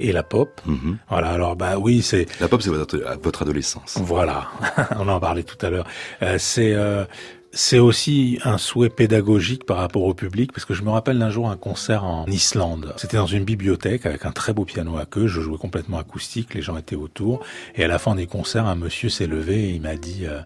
Et 0.00 0.10
la 0.10 0.24
pop. 0.24 0.60
Mhm. 0.66 0.98
Voilà, 1.08 1.28
alors 1.28 1.54
bah 1.54 1.78
oui, 1.78 2.02
c'est... 2.02 2.26
La 2.40 2.48
pop, 2.48 2.60
c'est 2.62 2.70
votre, 2.70 3.00
votre 3.22 3.42
adolescence. 3.42 3.96
Voilà, 4.02 4.50
on 4.98 5.06
en 5.06 5.20
parlait 5.20 5.44
tout 5.44 5.64
à 5.64 5.70
l'heure. 5.70 5.86
Euh, 6.22 6.36
c'est... 6.36 6.74
Euh, 6.74 7.04
c'est 7.52 7.78
aussi 7.78 8.38
un 8.44 8.58
souhait 8.58 8.90
pédagogique 8.90 9.64
par 9.64 9.78
rapport 9.78 10.04
au 10.04 10.14
public, 10.14 10.52
parce 10.52 10.64
que 10.64 10.74
je 10.74 10.82
me 10.82 10.90
rappelle 10.90 11.18
d'un 11.18 11.30
jour 11.30 11.50
un 11.50 11.56
concert 11.56 12.04
en 12.04 12.26
Islande. 12.26 12.94
C'était 12.96 13.16
dans 13.16 13.26
une 13.26 13.44
bibliothèque 13.44 14.06
avec 14.06 14.26
un 14.26 14.32
très 14.32 14.52
beau 14.52 14.64
piano 14.64 14.96
à 14.98 15.06
queue. 15.06 15.26
Je 15.26 15.40
jouais 15.40 15.58
complètement 15.58 15.98
acoustique, 15.98 16.54
les 16.54 16.62
gens 16.62 16.76
étaient 16.76 16.96
autour. 16.96 17.44
Et 17.74 17.84
à 17.84 17.88
la 17.88 17.98
fin 17.98 18.14
des 18.14 18.26
concerts, 18.26 18.66
un 18.66 18.76
monsieur 18.76 19.08
s'est 19.08 19.26
levé 19.26 19.70
et 19.70 19.70
il 19.70 19.80
m'a 19.80 19.96
dit 19.96 20.26
euh, 20.26 20.40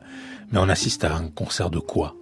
Mais 0.52 0.58
on 0.60 0.68
assiste 0.68 1.04
à 1.04 1.14
un 1.14 1.28
concert 1.28 1.70
de 1.70 1.80
quoi? 1.80 2.14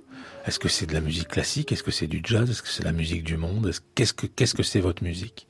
Est-ce 0.47 0.59
que 0.59 0.68
c'est 0.68 0.86
de 0.86 0.95
la 0.95 1.01
musique 1.01 1.28
classique? 1.28 1.70
Est-ce 1.70 1.82
que 1.82 1.91
c'est 1.91 2.07
du 2.07 2.22
jazz? 2.24 2.49
Est-ce 2.51 2.62
que 2.62 2.68
c'est 2.68 2.84
la 2.84 2.93
musique 2.93 3.24
du 3.24 3.36
monde? 3.36 3.70
Qu'est-ce 3.95 4.14
que 4.14 4.26
qu'est-ce 4.26 4.55
que 4.55 4.62
c'est 4.62 4.80
votre 4.80 5.05
musique? 5.05 5.47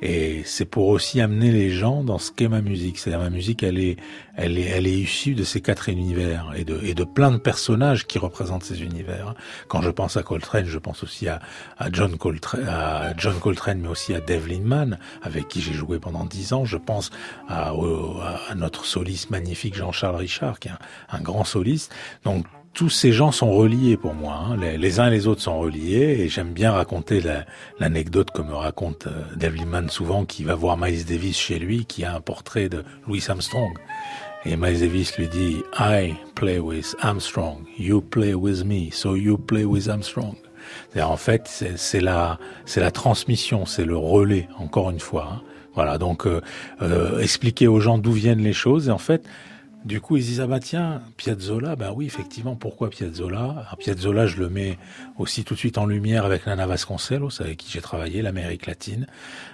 Et 0.00 0.42
c'est 0.44 0.64
pour 0.64 0.88
aussi 0.88 1.20
amener 1.20 1.52
les 1.52 1.70
gens 1.70 2.02
dans 2.02 2.18
ce 2.18 2.32
qu'est 2.32 2.48
ma 2.48 2.60
musique. 2.60 2.98
C'est-à-dire 2.98 3.20
ma 3.20 3.30
musique, 3.30 3.62
elle 3.62 3.78
est, 3.78 3.96
elle 4.36 4.58
est, 4.58 4.62
elle 4.62 4.88
est 4.88 4.98
issue 4.98 5.34
de 5.34 5.44
ces 5.44 5.60
quatre 5.60 5.88
univers 5.88 6.52
et 6.56 6.64
de, 6.64 6.80
et 6.82 6.94
de 6.94 7.04
plein 7.04 7.30
de 7.30 7.36
personnages 7.36 8.06
qui 8.08 8.18
représentent 8.18 8.64
ces 8.64 8.82
univers. 8.82 9.34
Quand 9.68 9.80
je 9.80 9.90
pense 9.90 10.16
à 10.16 10.24
Coltrane, 10.24 10.66
je 10.66 10.78
pense 10.78 11.04
aussi 11.04 11.28
à, 11.28 11.40
à 11.78 11.88
John 11.92 12.16
Coltrane, 12.16 12.66
à 12.66 13.14
John 13.16 13.38
Coltrane, 13.38 13.80
mais 13.80 13.88
aussi 13.88 14.12
à 14.12 14.20
Dave 14.20 14.48
Lindman, 14.48 14.98
avec 15.22 15.46
qui 15.46 15.60
j'ai 15.60 15.74
joué 15.74 16.00
pendant 16.00 16.24
dix 16.24 16.52
ans. 16.52 16.64
Je 16.64 16.78
pense 16.78 17.10
à, 17.48 17.70
à 17.70 18.54
notre 18.56 18.86
soliste 18.86 19.30
magnifique 19.30 19.76
Jean-Charles 19.76 20.16
Richard, 20.16 20.58
qui 20.58 20.66
est 20.66 20.72
un, 20.72 20.78
un 21.10 21.20
grand 21.20 21.44
soliste. 21.44 21.94
Donc 22.24 22.46
tous 22.74 22.88
ces 22.88 23.12
gens 23.12 23.32
sont 23.32 23.50
reliés 23.50 23.96
pour 23.96 24.14
moi. 24.14 24.46
Hein. 24.46 24.56
Les, 24.56 25.00
uns 25.00 25.08
et 25.08 25.10
les 25.10 25.26
autres 25.26 25.42
sont 25.42 25.58
reliés 25.58 26.16
et 26.20 26.28
j'aime 26.28 26.52
bien 26.52 26.72
raconter 26.72 27.22
l'anecdote 27.78 28.30
comme 28.30 28.48
me 28.48 28.54
raconte 28.54 29.06
euh, 29.06 29.22
Dave 29.36 29.54
Liman 29.54 29.88
souvent 29.88 30.24
qui 30.24 30.42
va 30.42 30.54
voir 30.54 30.78
Miles 30.78 31.04
Davis 31.04 31.38
chez 31.38 31.58
lui 31.58 31.84
qui 31.84 32.04
a 32.04 32.14
un 32.14 32.20
portrait 32.20 32.68
de 32.68 32.84
Louis 33.06 33.22
Armstrong. 33.28 33.72
Et 34.44 34.56
Miles 34.56 34.80
Davis 34.80 35.16
lui 35.18 35.28
dit 35.28 35.62
I 35.78 36.14
play 36.34 36.58
with 36.58 36.96
Armstrong, 37.00 37.64
you 37.78 38.00
play 38.00 38.34
with 38.34 38.64
me, 38.64 38.90
so 38.90 39.14
you 39.14 39.38
play 39.38 39.64
with 39.64 39.88
Armstrong. 39.88 40.34
En 41.00 41.16
fait, 41.16 41.64
c'est 41.76 42.00
la, 42.00 42.38
la 42.76 42.90
transmission, 42.90 43.66
c'est 43.66 43.84
le 43.84 43.96
relais, 43.96 44.48
encore 44.58 44.90
une 44.90 45.00
fois. 45.00 45.28
Hein. 45.32 45.42
Voilà, 45.74 45.96
donc 45.96 46.26
euh, 46.26 46.40
euh, 46.82 47.18
expliquer 47.20 47.66
aux 47.66 47.80
gens 47.80 47.98
d'où 47.98 48.12
viennent 48.12 48.42
les 48.42 48.52
choses. 48.52 48.88
Et 48.88 48.90
en 48.90 48.98
fait, 48.98 49.24
du 49.84 50.00
coup, 50.00 50.16
ils 50.16 50.22
disent 50.22 50.40
ah 50.40 50.46
bah 50.46 50.60
tiens, 50.60 51.02
Piazzolla, 51.16 51.74
bah 51.74 51.92
oui, 51.94 52.06
effectivement, 52.06 52.54
pourquoi 52.54 52.88
Piazzolla? 52.90 53.40
Alors, 53.40 53.76
Piazzolla, 53.78 54.26
je 54.26 54.36
le 54.38 54.48
mets 54.48 54.78
aussi 55.18 55.44
tout 55.44 55.54
de 55.54 55.58
suite 55.58 55.76
en 55.76 55.86
lumière 55.86 56.24
avec 56.24 56.46
Nana 56.46 56.66
Vasconcelos, 56.66 57.40
avec 57.40 57.56
qui 57.58 57.70
j'ai 57.70 57.80
travaillé, 57.80 58.22
l'Amérique 58.22 58.66
latine. 58.66 59.06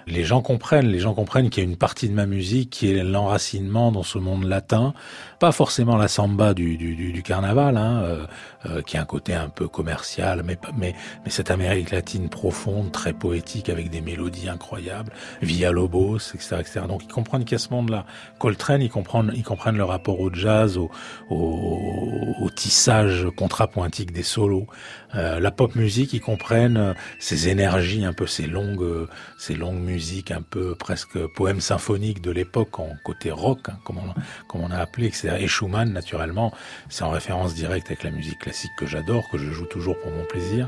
Les 0.05 0.23
gens 0.23 0.41
comprennent, 0.41 0.87
les 0.87 0.99
gens 0.99 1.13
comprennent 1.13 1.49
qu'il 1.49 1.63
y 1.63 1.65
a 1.65 1.69
une 1.69 1.77
partie 1.77 2.09
de 2.09 2.13
ma 2.13 2.27
musique 2.27 2.69
qui 2.69 2.91
est 2.91 3.03
l'enracinement 3.03 3.91
dans 3.91 4.03
ce 4.03 4.19
monde 4.19 4.43
latin, 4.43 4.93
pas 5.39 5.51
forcément 5.51 5.97
la 5.97 6.07
samba 6.07 6.53
du, 6.53 6.77
du, 6.77 6.95
du, 6.95 7.23
carnaval, 7.23 7.77
hein, 7.77 8.01
euh, 8.03 8.25
euh, 8.65 8.81
qui 8.81 8.97
a 8.97 9.01
un 9.01 9.05
côté 9.05 9.33
un 9.33 9.49
peu 9.49 9.67
commercial, 9.67 10.43
mais, 10.45 10.59
mais, 10.77 10.93
mais 11.23 11.31
cette 11.31 11.49
Amérique 11.49 11.91
latine 11.91 12.29
profonde, 12.29 12.91
très 12.91 13.13
poétique, 13.13 13.69
avec 13.69 13.89
des 13.89 14.01
mélodies 14.01 14.49
incroyables, 14.49 15.11
Via 15.41 15.71
Lobos, 15.71 16.17
etc., 16.35 16.57
etc. 16.59 16.81
Donc 16.87 17.03
ils 17.03 17.11
comprennent 17.11 17.45
qu'il 17.45 17.53
y 17.53 17.55
a 17.55 17.59
ce 17.59 17.69
monde-là. 17.71 18.05
Coltrane, 18.37 18.81
ils 18.81 18.89
comprennent, 18.89 19.31
ils 19.33 19.43
comprennent 19.43 19.77
le 19.77 19.83
rapport 19.83 20.18
au 20.19 20.33
jazz, 20.33 20.77
au, 20.77 20.91
au, 21.29 22.49
tissage 22.55 23.27
contrapointique 23.37 24.11
des 24.11 24.23
solos. 24.23 24.67
Euh, 25.15 25.39
la 25.39 25.49
pop 25.49 25.75
musique, 25.75 26.13
ils 26.13 26.21
comprennent 26.21 26.77
euh, 26.77 26.93
ces 27.19 27.47
énergies, 27.47 28.05
un 28.05 28.13
peu 28.13 28.27
ces 28.27 28.45
longues, 28.45 28.83
euh, 28.83 29.07
ces 29.39 29.55
longues 29.55 29.79
musiques, 29.79 30.31
un 30.31 30.41
peu 30.41 30.75
presque 30.75 31.17
poèmes 31.35 31.61
symphoniques 31.61 32.21
de 32.21 32.31
l'époque 32.31 32.79
en 32.79 32.89
côté 33.03 33.31
rock, 33.31 33.69
hein, 33.69 33.79
comme, 33.85 33.97
on, 33.97 34.13
comme 34.47 34.61
on 34.61 34.71
a 34.71 34.77
appelé. 34.77 35.11
Et 35.39 35.47
Schumann, 35.47 35.91
naturellement, 35.91 36.53
c'est 36.89 37.03
en 37.03 37.09
référence 37.09 37.55
directe 37.55 37.87
avec 37.87 38.03
la 38.03 38.11
musique 38.11 38.39
classique 38.39 38.71
que 38.77 38.85
j'adore, 38.85 39.23
que 39.31 39.37
je 39.37 39.49
joue 39.51 39.65
toujours 39.65 39.97
pour 39.99 40.11
mon 40.11 40.25
plaisir, 40.25 40.67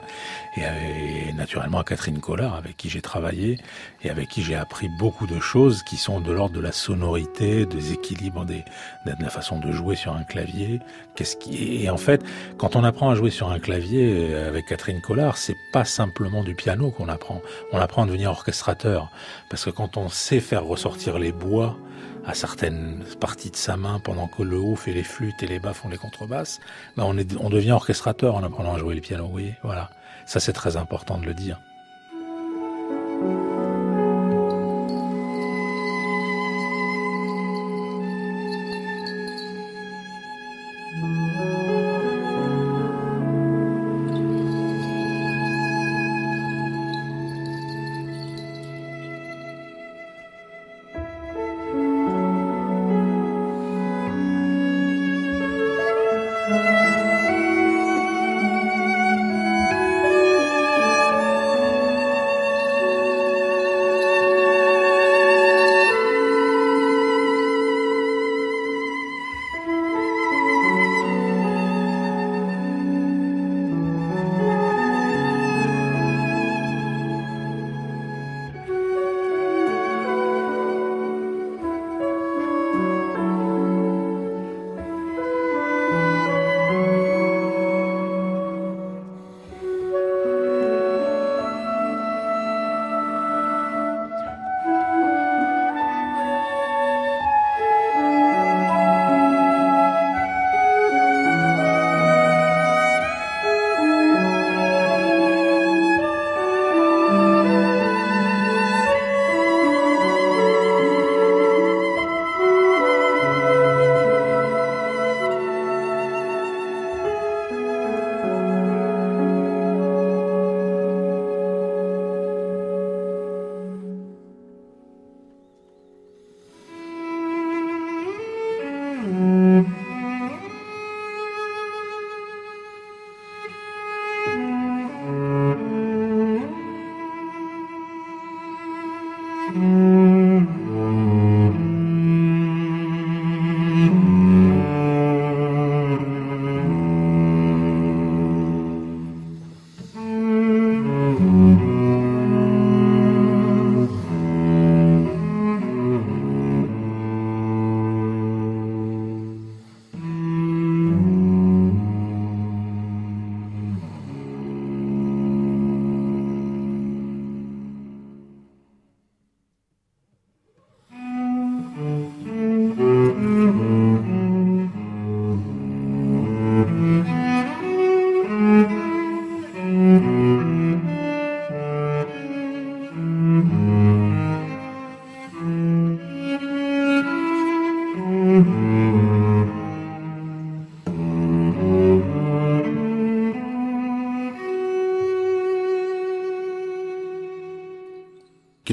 et, 0.58 1.34
naturellement 1.34 1.80
à 1.80 1.84
Catherine 1.84 2.20
Collard, 2.20 2.56
avec 2.56 2.78
qui 2.78 2.90
j'ai 2.90 3.02
travaillé 3.02 3.60
et 4.04 4.10
avec 4.10 4.30
qui 4.30 4.42
j'ai 4.42 4.56
appris 4.56 4.90
beaucoup 5.00 5.28
de 5.28 5.40
choses 5.40 5.84
qui 5.84 5.98
sont 5.98 6.20
de 6.20 6.32
l'ordre 6.32 6.56
de 6.56 6.62
la 6.62 6.72
sonorité, 6.72 7.66
des 7.66 7.94
équilibres, 7.94 8.46
des, 8.46 8.64
de 9.06 9.24
la 9.24 9.30
façon 9.30 9.41
de 9.42 9.72
jouer 9.72 9.96
sur 9.96 10.14
un 10.14 10.24
clavier. 10.24 10.80
Qu'est-ce 11.16 11.36
qui 11.36 11.84
et 11.84 11.90
en 11.90 11.98
fait, 11.98 12.24
quand 12.58 12.76
on 12.76 12.84
apprend 12.84 13.10
à 13.10 13.16
jouer 13.16 13.32
sur 13.32 13.50
un 13.50 13.60
clavier 13.60 14.30
euh, 14.32 14.48
avec 14.48 14.68
Catherine 14.68 15.02
Collard, 15.02 15.38
c'est 15.38 15.56
pas 15.74 15.86
simplement 15.86 16.44
du 16.44 16.56
piano 16.56 16.92
qu'on 16.92 17.10
apprend. 17.10 17.42
On 17.72 17.80
apprend 17.80 18.04
à 18.04 18.06
devenir 18.06 18.30
orchestrateur. 18.30 19.10
Parce 19.50 19.66
que 19.66 19.70
quand 19.70 19.98
on 19.98 20.10
sait 20.10 20.40
faire 20.40 20.64
ressortir 20.64 21.20
les 21.20 21.32
bois 21.32 21.76
à 22.26 22.34
certaines 22.34 23.04
parties 23.20 23.50
de 23.50 23.56
sa 23.56 23.78
main 23.78 24.00
pendant 24.00 24.28
que 24.28 24.44
le 24.44 24.58
haut 24.58 24.76
fait 24.76 24.94
les 24.94 25.04
flûtes 25.04 25.42
et 25.42 25.48
les 25.48 25.60
bas 25.60 25.74
font 25.74 25.90
les 25.90 25.98
contrebasses, 25.98 26.60
ben 26.96 27.04
on, 27.06 27.18
est, 27.18 27.36
on 27.40 27.50
devient 27.50 27.72
orchestrateur 27.72 28.36
en 28.36 28.44
apprenant 28.44 28.76
à 28.76 28.78
jouer 28.78 28.96
le 28.96 29.02
piano. 29.02 29.28
Voyez, 29.28 29.56
voilà. 29.64 29.90
Ça, 30.26 30.40
c'est 30.40 30.54
très 30.54 30.78
important 30.78 31.18
de 31.18 31.26
le 31.26 31.34
dire. 31.34 31.60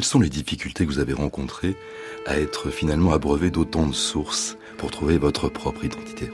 Sont 0.08 0.20
les 0.20 0.30
difficultés 0.30 0.86
que 0.86 0.90
vous 0.90 1.00
avez 1.00 1.12
rencontrées 1.12 1.76
à 2.24 2.38
être 2.38 2.70
finalement 2.70 3.12
abreuvé 3.12 3.50
d'autant 3.50 3.86
de 3.86 3.94
sources 3.94 4.56
pour 4.78 4.90
trouver 4.90 5.18
votre 5.18 5.50
propre 5.50 5.84
identité? 5.84 6.30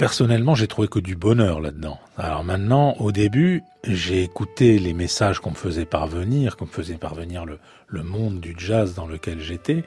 Personnellement, 0.00 0.54
j'ai 0.54 0.66
trouvé 0.66 0.88
que 0.88 0.98
du 0.98 1.14
bonheur 1.14 1.60
là-dedans. 1.60 1.98
Alors 2.16 2.42
maintenant, 2.42 2.94
au 3.00 3.12
début, 3.12 3.64
j'ai 3.84 4.22
écouté 4.22 4.78
les 4.78 4.94
messages 4.94 5.40
qu'on 5.40 5.50
me 5.50 5.54
faisait 5.54 5.84
parvenir, 5.84 6.56
qu'on 6.56 6.64
me 6.64 6.70
faisait 6.70 6.94
parvenir 6.94 7.44
le, 7.44 7.58
le 7.86 8.02
monde 8.02 8.40
du 8.40 8.54
jazz 8.56 8.94
dans 8.94 9.06
lequel 9.06 9.40
j'étais, 9.40 9.84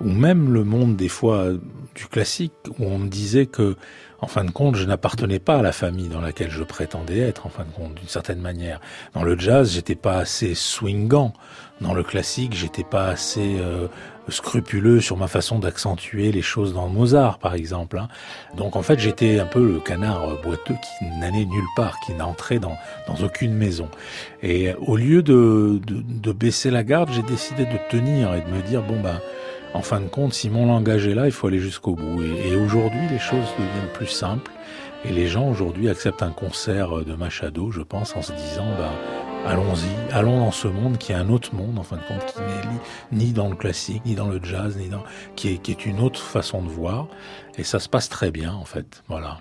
ou 0.00 0.10
même 0.10 0.52
le 0.52 0.64
monde 0.64 0.96
des 0.96 1.08
fois 1.08 1.46
du 1.94 2.06
classique, 2.06 2.52
où 2.80 2.86
on 2.86 2.98
me 2.98 3.08
disait 3.08 3.46
que 3.46 3.76
en 4.22 4.28
fin 4.28 4.44
de 4.44 4.52
compte, 4.52 4.76
je 4.76 4.84
n'appartenais 4.84 5.40
pas 5.40 5.58
à 5.58 5.62
la 5.62 5.72
famille 5.72 6.08
dans 6.08 6.20
laquelle 6.20 6.50
je 6.50 6.62
prétendais 6.62 7.18
être, 7.18 7.44
en 7.46 7.48
fin 7.48 7.64
de 7.64 7.70
compte, 7.70 7.94
d'une 7.94 8.08
certaine 8.08 8.40
manière. 8.40 8.80
Dans 9.14 9.24
le 9.24 9.36
jazz, 9.36 9.72
j'étais 9.72 9.96
pas 9.96 10.18
assez 10.18 10.54
swingant. 10.54 11.32
Dans 11.80 11.92
le 11.92 12.04
classique, 12.04 12.54
j'étais 12.54 12.84
pas 12.84 13.08
assez 13.08 13.56
euh, 13.58 13.88
scrupuleux 14.28 15.00
sur 15.00 15.16
ma 15.16 15.26
façon 15.26 15.58
d'accentuer 15.58 16.32
les 16.32 16.42
choses 16.42 16.74
dans 16.74 16.88
Mozart, 16.88 17.38
par 17.38 17.54
exemple. 17.54 17.98
Hein. 17.98 18.08
Donc 18.56 18.76
en 18.76 18.82
fait, 18.82 18.98
j'étais 18.98 19.40
un 19.40 19.46
peu 19.46 19.64
le 19.64 19.80
canard 19.80 20.40
boiteux 20.42 20.74
qui 20.74 21.04
n'allait 21.18 21.44
nulle 21.44 21.64
part, 21.76 21.98
qui 22.00 22.12
n'entrait 22.14 22.58
dans, 22.58 22.76
dans 23.06 23.16
aucune 23.24 23.54
maison. 23.54 23.88
Et 24.42 24.72
au 24.74 24.96
lieu 24.96 25.22
de, 25.22 25.80
de, 25.86 26.02
de 26.02 26.32
baisser 26.32 26.70
la 26.70 26.84
garde, 26.84 27.10
j'ai 27.12 27.22
décidé 27.22 27.64
de 27.64 27.78
tenir 27.90 28.34
et 28.34 28.40
de 28.40 28.48
me 28.48 28.62
dire, 28.62 28.82
bon 28.82 29.00
ben, 29.00 29.20
en 29.74 29.82
fin 29.82 30.00
de 30.00 30.08
compte, 30.08 30.34
si 30.34 30.50
mon 30.50 30.66
langage 30.66 31.06
est 31.06 31.14
là, 31.14 31.26
il 31.26 31.32
faut 31.32 31.46
aller 31.46 31.58
jusqu'au 31.58 31.94
bout. 31.94 32.22
Et, 32.22 32.56
aujourd'hui, 32.56 33.00
les 33.10 33.18
choses 33.18 33.46
deviennent 33.58 33.92
plus 33.94 34.06
simples. 34.06 34.50
Et 35.04 35.12
les 35.12 35.26
gens 35.26 35.48
aujourd'hui 35.48 35.88
acceptent 35.88 36.22
un 36.22 36.30
concert 36.30 37.04
de 37.04 37.14
Machado, 37.14 37.72
je 37.72 37.80
pense, 37.80 38.14
en 38.14 38.22
se 38.22 38.32
disant, 38.32 38.66
ben, 38.78 38.90
allons-y, 39.46 40.12
allons 40.12 40.38
dans 40.38 40.50
ce 40.50 40.68
monde 40.68 40.98
qui 40.98 41.12
est 41.12 41.16
un 41.16 41.28
autre 41.28 41.54
monde, 41.54 41.78
en 41.78 41.82
fin 41.82 41.96
de 41.96 42.02
compte, 42.02 42.34
qui 42.34 42.40
n'est 42.40 43.18
ni 43.24 43.32
dans 43.32 43.48
le 43.48 43.56
classique, 43.56 44.02
ni 44.04 44.14
dans 44.14 44.28
le 44.28 44.40
jazz, 44.42 44.76
ni 44.76 44.88
dans, 44.88 45.02
qui 45.36 45.54
est, 45.54 45.58
qui 45.58 45.70
est 45.72 45.86
une 45.86 46.00
autre 46.00 46.20
façon 46.20 46.62
de 46.62 46.68
voir. 46.68 47.08
Et 47.56 47.64
ça 47.64 47.78
se 47.78 47.88
passe 47.88 48.08
très 48.08 48.30
bien, 48.30 48.52
en 48.54 48.64
fait. 48.64 49.02
Voilà. 49.08 49.38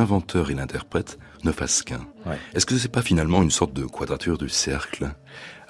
L'inventeur 0.00 0.50
et 0.50 0.54
l'interprète 0.54 1.18
ne 1.44 1.52
fassent 1.52 1.82
qu'un. 1.82 2.06
Est-ce 2.54 2.64
que 2.64 2.76
c'est 2.76 2.88
pas 2.88 3.02
finalement 3.02 3.42
une 3.42 3.50
sorte 3.50 3.74
de 3.74 3.84
quadrature 3.84 4.38
du 4.38 4.48
cercle? 4.48 5.10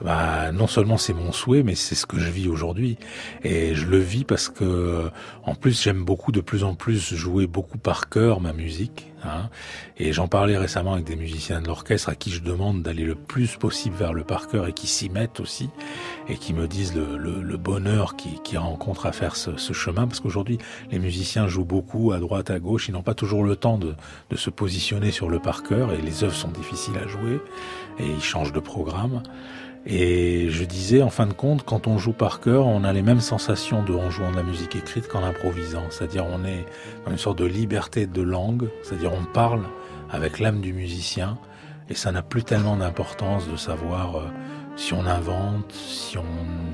Bah, 0.01 0.53
non 0.53 0.69
seulement 0.69 0.97
c'est 0.99 1.13
mon 1.13 1.33
souhait, 1.33 1.65
mais 1.65 1.75
c'est 1.75 1.97
ce 1.97 2.07
que 2.07 2.19
je 2.19 2.31
vis 2.31 2.49
aujourd'hui. 2.49 2.97
Et 3.43 3.75
je 3.75 3.87
le 3.87 3.99
vis 3.99 4.25
parce 4.25 4.49
que, 4.49 5.11
en 5.43 5.55
plus, 5.57 5.83
j'aime 5.83 6.05
beaucoup 6.05 6.31
de 6.31 6.41
plus 6.41 6.63
en 6.63 6.75
plus 6.75 7.15
jouer 7.15 7.49
beaucoup 7.49 7.79
par 7.79 8.09
cœur 8.09 8.41
ma 8.41 8.53
musique. 8.53 9.10
Hein. 9.25 9.49
Et 9.99 10.13
j'en 10.13 10.29
parlais 10.29 10.57
récemment 10.57 10.95
avec 10.95 11.05
des 11.05 11.17
musiciens 11.17 11.61
de 11.61 11.67
l'orchestre 11.67 12.09
à 12.09 12.15
qui 12.15 12.31
je 12.31 12.43
demande 12.43 12.83
d'aller 12.83 13.05
le 13.05 13.15
plus 13.15 13.57
possible 13.57 13.97
vers 13.97 14.13
le 14.13 14.25
par 14.25 14.49
et 14.67 14.73
qui 14.73 14.87
s'y 14.87 15.11
mettent 15.11 15.41
aussi 15.41 15.69
et 16.29 16.37
qui 16.37 16.55
me 16.55 16.67
disent 16.67 16.95
le, 16.95 17.57
bonheur 17.57 18.17
qu'ils 18.17 18.59
rencontrent 18.59 19.07
à 19.07 19.13
faire 19.13 19.37
ce, 19.37 19.73
chemin. 19.73 20.07
Parce 20.07 20.21
qu'aujourd'hui, 20.21 20.59
les 20.91 20.99
musiciens 20.99 21.47
jouent 21.47 21.65
beaucoup 21.65 22.13
à 22.13 22.19
droite, 22.19 22.51
à 22.51 22.59
gauche. 22.59 22.89
Ils 22.89 22.93
n'ont 22.93 23.03
pas 23.03 23.15
toujours 23.15 23.45
le 23.45 23.55
temps 23.57 23.79
de, 23.79 23.95
de 24.31 24.37
se 24.37 24.51
positionner 24.51 25.11
sur 25.11 25.29
le 25.29 25.39
par 25.39 25.63
et 25.71 26.03
les 26.03 26.25
œuvres 26.25 26.35
sont 26.35 26.49
difficiles 26.49 26.97
à 26.97 27.07
jouer 27.07 27.41
et 27.99 28.07
ils 28.07 28.23
changent 28.23 28.53
de 28.53 28.61
programme. 28.61 29.23
Et 29.87 30.51
je 30.51 30.65
disais, 30.65 31.03
en 31.03 31.09
fin 31.09 31.27
de 31.27 31.33
compte, 31.33 31.65
quand 31.65 31.87
on 31.87 31.97
joue 31.97 32.13
par 32.13 32.41
cœur, 32.41 32.67
on 32.67 32.85
a 32.85 32.93
les 32.93 33.03
mêmes 33.03 33.21
sensations 33.21 33.83
de, 33.83 33.95
en 33.95 34.11
jouant 34.11 34.31
de 34.31 34.37
la 34.37 34.43
musique 34.43 34.77
écrite 34.77 35.09
qu'en 35.09 35.25
improvisant. 35.25 35.85
C'est-à-dire, 35.89 36.27
on 36.31 36.45
est 36.45 36.67
dans 37.05 37.13
une 37.13 37.19
sorte 37.19 37.39
de 37.39 37.47
liberté 37.47 38.07
de 38.07 38.23
langue. 38.23 38.69
C'est-à-dire, 38.83 39.13
on 39.13 39.25
parle 39.25 39.63
avec 40.11 40.39
l'âme 40.39 40.61
du 40.61 40.75
musicien. 40.75 41.39
Et 41.89 41.95
ça 41.95 42.13
n'a 42.13 42.23
plus 42.23 42.45
tellement 42.45 42.77
d'importance 42.77 43.49
de 43.49 43.57
savoir 43.57 44.17
euh, 44.17 44.21
si 44.77 44.93
on 44.93 45.07
invente, 45.07 45.73
si 45.73 46.19
on, 46.19 46.25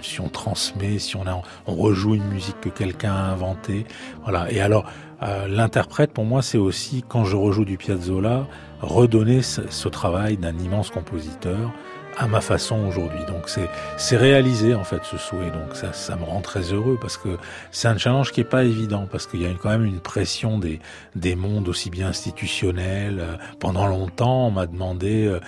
si 0.03 0.21
on 0.21 0.29
transmet, 0.29 0.99
si 0.99 1.17
on, 1.17 1.27
a, 1.27 1.41
on 1.67 1.75
rejoue 1.75 2.17
une 2.17 2.29
musique 2.29 2.61
que 2.61 2.69
quelqu'un 2.69 3.15
a 3.15 3.31
inventée. 3.31 3.87
Voilà. 4.25 4.51
Et 4.51 4.61
alors, 4.61 4.85
euh, 5.23 5.47
l'interprète, 5.49 6.13
pour 6.13 6.25
moi, 6.25 6.43
c'est 6.43 6.59
aussi, 6.59 7.05
quand 7.09 7.25
je 7.25 7.37
rejoue 7.37 7.65
du 7.65 7.79
Piazzolla, 7.79 8.47
redonner 8.81 9.43
ce, 9.43 9.63
ce 9.71 9.89
travail 9.89 10.37
d'un 10.37 10.59
immense 10.59 10.91
compositeur 10.91 11.73
à 12.17 12.27
ma 12.27 12.41
façon 12.41 12.87
aujourd'hui. 12.87 13.25
Donc 13.27 13.49
c'est 13.49 13.69
c'est 13.97 14.17
réalisé 14.17 14.75
en 14.75 14.85
fait 14.85 15.05
ce 15.05 15.19
souhait. 15.19 15.51
Donc 15.51 15.75
ça 15.75 15.93
ça 15.93 16.17
me 16.17 16.25
rend 16.25 16.41
très 16.41 16.73
heureux 16.73 16.99
parce 17.01 17.17
que 17.17 17.37
c'est 17.71 17.89
un 17.89 17.99
challenge 17.99 18.33
qui 18.33 18.41
est 18.41 18.45
pas 18.45 18.65
évident 18.65 19.07
parce 19.11 19.27
qu'il 19.27 19.43
y 19.43 19.47
a 19.47 19.51
quand 19.51 19.69
même 19.69 19.85
une 19.85 20.01
pression 20.01 20.59
des 20.59 20.81
des 21.15 21.37
mondes 21.37 21.69
aussi 21.69 21.91
bien 21.91 22.09
institutionnels. 22.09 23.21
Euh, 23.21 23.37
pendant 23.61 23.87
longtemps, 23.87 24.49
on 24.49 24.51
m'a 24.51 24.67
demandé 24.67 25.27
euh, 25.27 25.41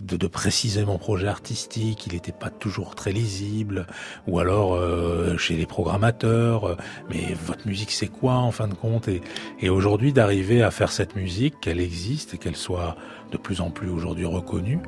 de, 0.00 0.16
de, 0.16 0.26
préciser 0.26 0.84
mon 0.84 0.98
projet 0.98 1.28
artistique. 1.28 2.06
Il 2.06 2.12
n'était 2.12 2.32
pas 2.32 2.50
toujours 2.50 2.94
très 2.94 3.12
lisible. 3.12 3.86
Ou 4.26 4.38
alors 4.40 4.74
euh, 4.74 5.36
chez 5.38 5.54
les 5.54 5.66
programmateurs. 5.66 6.76
mais 7.08 7.34
votre 7.46 7.66
musique 7.66 7.90
c'est 7.90 8.08
quoi 8.08 8.34
en 8.34 8.50
fin 8.50 8.68
de 8.68 8.74
compte? 8.74 9.08
Et, 9.08 9.20
et 9.60 9.68
aujourd'hui 9.68 10.12
d'arriver 10.12 10.62
à 10.62 10.70
faire 10.70 10.90
cette 10.90 11.16
musique, 11.16 11.60
qu'elle 11.60 11.80
existe 11.80 12.34
et 12.34 12.38
qu'elle 12.38 12.56
soit 12.56 12.96
de 13.30 13.36
plus 13.36 13.60
en 13.60 13.70
plus 13.70 13.88
aujourd'hui 13.88 14.24
reconnue. 14.24 14.80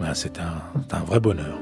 Ben, 0.00 0.14
c'est 0.14 0.38
un, 0.38 0.62
un 0.92 1.00
vrai 1.04 1.20
bonheur. 1.20 1.58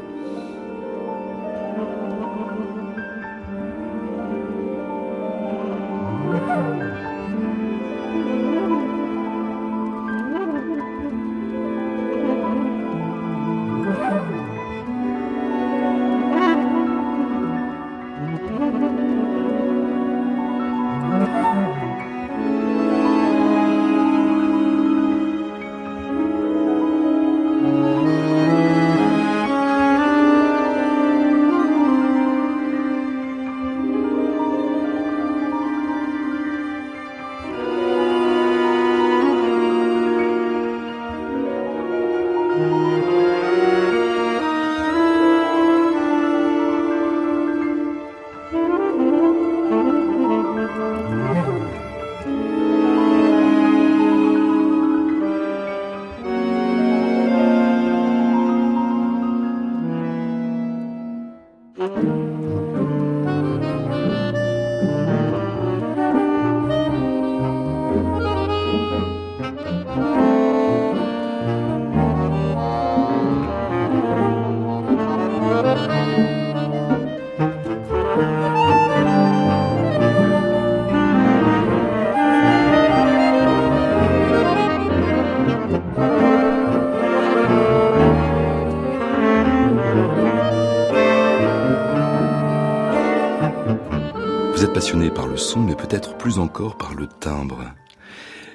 Peut-être 95.89 96.19
plus 96.19 96.39
encore 96.39 96.77
par 96.77 96.95
le 96.95 97.07
timbre. 97.07 97.65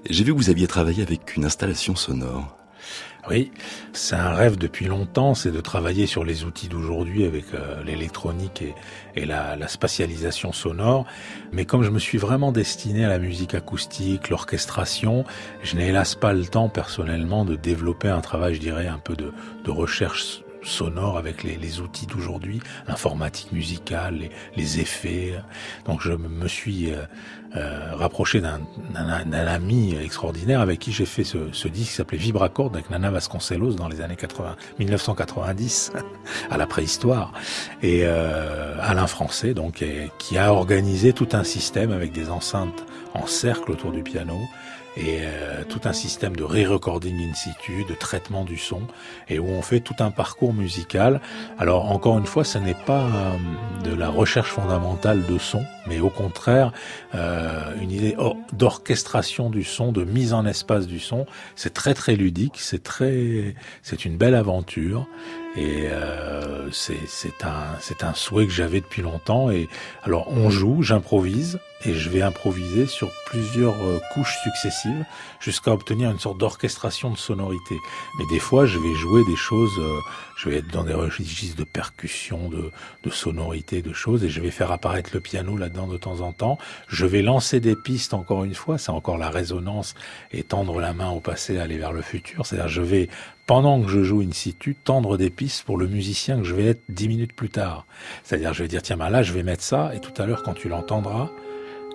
J'ai 0.08 0.24
vu 0.24 0.34
que 0.34 0.38
vous 0.38 0.52
aviez 0.52 0.68
travaillé 0.68 1.02
avec 1.02 1.36
une 1.36 1.46
installation 1.46 1.96
sonore. 1.96 2.56
Oui, 3.28 3.52
c'est 3.94 4.16
un 4.16 4.34
rêve 4.34 4.58
depuis 4.58 4.86
longtemps, 4.86 5.34
c'est 5.34 5.50
de 5.52 5.62
travailler 5.62 6.06
sur 6.06 6.26
les 6.26 6.44
outils 6.44 6.68
d'aujourd'hui 6.68 7.24
avec 7.24 7.46
euh, 7.54 7.82
l'électronique 7.84 8.64
et, 9.16 9.26
la, 9.26 9.68
spatialisation 9.68 10.52
sonore. 10.52 11.06
Mais 11.52 11.66
comme 11.66 11.84
je 11.84 11.90
me 11.90 12.00
suis 12.00 12.18
vraiment 12.20 12.52
destiné 12.52 13.06
à 13.06 13.10
la 13.10 13.18
musique 13.18 13.56
acoustique, 13.56 14.30
l'orchestration, 14.30 15.24
je 15.64 15.76
n'ai 15.76 15.88
hélas 15.88 16.16
pas 16.16 16.34
le 16.34 16.46
temps 16.46 16.70
personnellement 16.70 17.46
de 17.46 17.56
développer 17.56 18.10
un 18.10 18.22
travail, 18.22 18.56
je 18.56 18.60
dirais, 18.60 18.88
un 18.88 19.00
peu 19.00 19.16
de, 19.16 19.34
de 19.64 19.72
recherche 19.72 20.43
sonore 20.64 21.18
avec 21.18 21.43
les, 21.43 21.55
les 21.55 21.82
outils 21.82 22.05
d'aujourd'hui, 22.05 22.61
l'informatique 22.88 23.51
musicale, 23.51 24.16
les, 24.16 24.32
les, 24.55 24.80
effets. 24.80 25.34
Donc 25.86 26.01
je 26.01 26.14
me 26.14 26.47
suis 26.47 26.91
euh, 26.91 27.03
euh 27.55 27.95
rapproché 27.95 28.41
d'un 28.41 28.59
ami 29.32 29.95
extraordinaire 29.95 30.61
avec 30.61 30.80
qui 30.80 30.91
j'ai 30.91 31.05
fait 31.05 31.24
ce, 31.24 31.51
ce 31.51 31.68
disque 31.68 31.89
qui 31.89 31.95
s'appelait 31.95 32.18
Vibracord 32.18 32.72
avec 32.74 32.89
Nana 32.89 33.11
Vasconcelos 33.11 33.74
dans 33.74 33.88
les 33.88 34.01
années 34.01 34.16
80, 34.16 34.55
1990, 34.80 35.93
à 36.49 36.57
la 36.57 36.66
préhistoire, 36.66 37.34
et 37.82 38.01
euh, 38.03 38.76
Alain 38.82 39.07
Français, 39.07 39.53
donc, 39.53 39.84
qui 40.18 40.38
a 40.38 40.53
organisé 40.53 41.14
tout 41.14 41.30
un 41.34 41.43
système 41.43 41.91
avec 41.91 42.11
des 42.11 42.30
enceintes 42.30 42.86
en 43.14 43.28
cercle 43.28 43.72
autour 43.72 43.91
du 43.91 44.03
piano 44.03 44.39
et 44.96 45.20
euh, 45.22 45.64
tout 45.68 45.82
un 45.86 45.94
système 45.94 46.36
de 46.36 46.44
re-recording 46.44 47.30
in 47.30 47.34
situ, 47.34 47.84
de 47.88 47.94
traitement 47.94 48.44
du 48.44 48.58
son, 48.58 48.82
et 49.28 49.39
où 49.39 49.48
on 49.48 49.62
fait 49.62 49.80
tout 49.80 49.96
un 50.00 50.12
parcours 50.12 50.54
musical. 50.54 51.22
Alors 51.58 51.91
encore 51.91 52.18
une 52.18 52.26
fois, 52.26 52.44
ce 52.44 52.58
n'est 52.58 52.74
pas 52.74 53.02
euh, 53.02 53.89
de 53.89 53.96
la 53.96 54.10
recherche 54.10 54.50
fondamentale 54.50 55.26
de 55.26 55.38
son, 55.38 55.64
mais 55.88 56.00
au 56.00 56.10
contraire 56.10 56.72
euh, 57.16 57.74
une 57.82 57.91
idée 57.91 58.16
d'orchestration 58.54 59.50
du 59.50 59.64
son, 59.64 59.91
de 59.91 60.04
mise 60.04 60.34
en 60.34 60.46
espace 60.46 60.88
du 60.88 61.00
son. 61.00 61.26
C'est 61.56 61.74
très 61.74 61.94
très 61.94 62.16
ludique, 62.16 62.56
c'est 62.58 62.84
très, 62.84 63.56
c'est 63.82 64.06
une 64.06 64.18
belle 64.18 64.36
aventure. 64.36 65.08
Et 65.56 65.88
euh, 65.91 66.70
c'est 66.72 66.98
un, 67.44 68.08
un 68.08 68.14
souhait 68.16 68.48
que 68.48 68.52
j'avais 68.52 68.82
depuis 68.82 69.04
longtemps. 69.04 69.52
Et 69.52 69.68
alors 70.04 70.28
on 70.32 70.50
joue, 70.50 70.82
j'improvise, 70.82 71.60
et 71.86 71.94
je 71.94 72.10
vais 72.10 72.22
improviser 72.22 72.86
sur 72.86 73.12
plusieurs 73.26 73.76
euh, 73.84 74.00
couches 74.14 74.38
successives 74.44 75.06
jusqu'à 75.40 75.72
obtenir 75.72 76.12
une 76.12 76.20
sorte 76.20 76.38
d'orchestration 76.38 77.10
de 77.10 77.18
sonorité. 77.18 77.76
Mais 78.18 78.26
des 78.30 78.40
fois, 78.40 78.66
je 78.66 78.80
vais 78.80 78.94
jouer 78.94 79.24
des 79.26 79.36
choses, 79.36 79.78
euh, 79.80 80.00
je 80.38 80.50
vais 80.50 80.58
être 80.58 80.68
dans 80.68 80.84
des 80.84 80.94
registres 80.94 81.58
de 81.58 81.64
percussion, 81.64 82.50
de, 82.50 82.72
de 83.04 83.10
sonorité, 83.10 83.82
de 83.82 83.94
choses, 83.94 84.24
et 84.24 84.30
je 84.30 84.40
vais 84.42 84.52
faire 84.52 84.72
apparaître 84.72 85.12
le 85.14 85.20
piano 85.20 85.58
là-dedans 85.58 85.88
de 85.88 85.98
temps 85.98 86.22
en 86.22 86.32
temps. 86.32 86.58
Je 86.88 87.06
vais 87.06 87.22
lancer 87.22 87.60
des 87.60 87.76
pistes 87.76 88.14
encore 88.14 88.44
une 88.44 88.56
fois, 88.56 88.78
c'est 88.78 88.92
encore 88.92 89.18
la 89.18 89.30
résonance 89.30 89.96
et 90.32 90.44
tendre 90.44 90.80
la 90.80 90.94
main 90.94 91.10
au 91.10 91.20
passé, 91.20 91.58
aller 91.58 91.78
vers 91.78 91.94
le 91.94 92.02
futur. 92.02 92.46
C'est-à-dire, 92.46 92.70
je 92.70 92.82
vais 92.82 93.10
pendant 93.46 93.82
que 93.82 93.90
je 93.90 94.04
joue 94.04 94.22
in 94.22 94.32
situ, 94.32 94.76
tendre 94.76 95.18
des 95.18 95.30
pistes 95.30 95.64
pour 95.64 95.78
le 95.78 95.88
musicien 95.88 96.38
que 96.38 96.46
je 96.46 96.56
vais 96.56 96.66
être 96.66 96.82
dix 96.88 97.10
minutes 97.10 97.34
plus 97.34 97.50
tard. 97.50 97.86
C'est-à-dire, 98.24 98.54
je 98.54 98.64
vais 98.64 98.70
dire, 98.70 98.82
tiens, 98.82 98.96
ben 98.96 99.10
là, 99.10 99.22
je 99.22 99.34
vais 99.34 99.44
mettre 99.44 99.64
ça, 99.64 99.92
et 99.94 100.00
tout 100.00 100.14
à 100.22 100.26
l'heure, 100.26 100.44
quand 100.44 100.54
tu 100.54 100.70
l'entendras, 100.70 101.30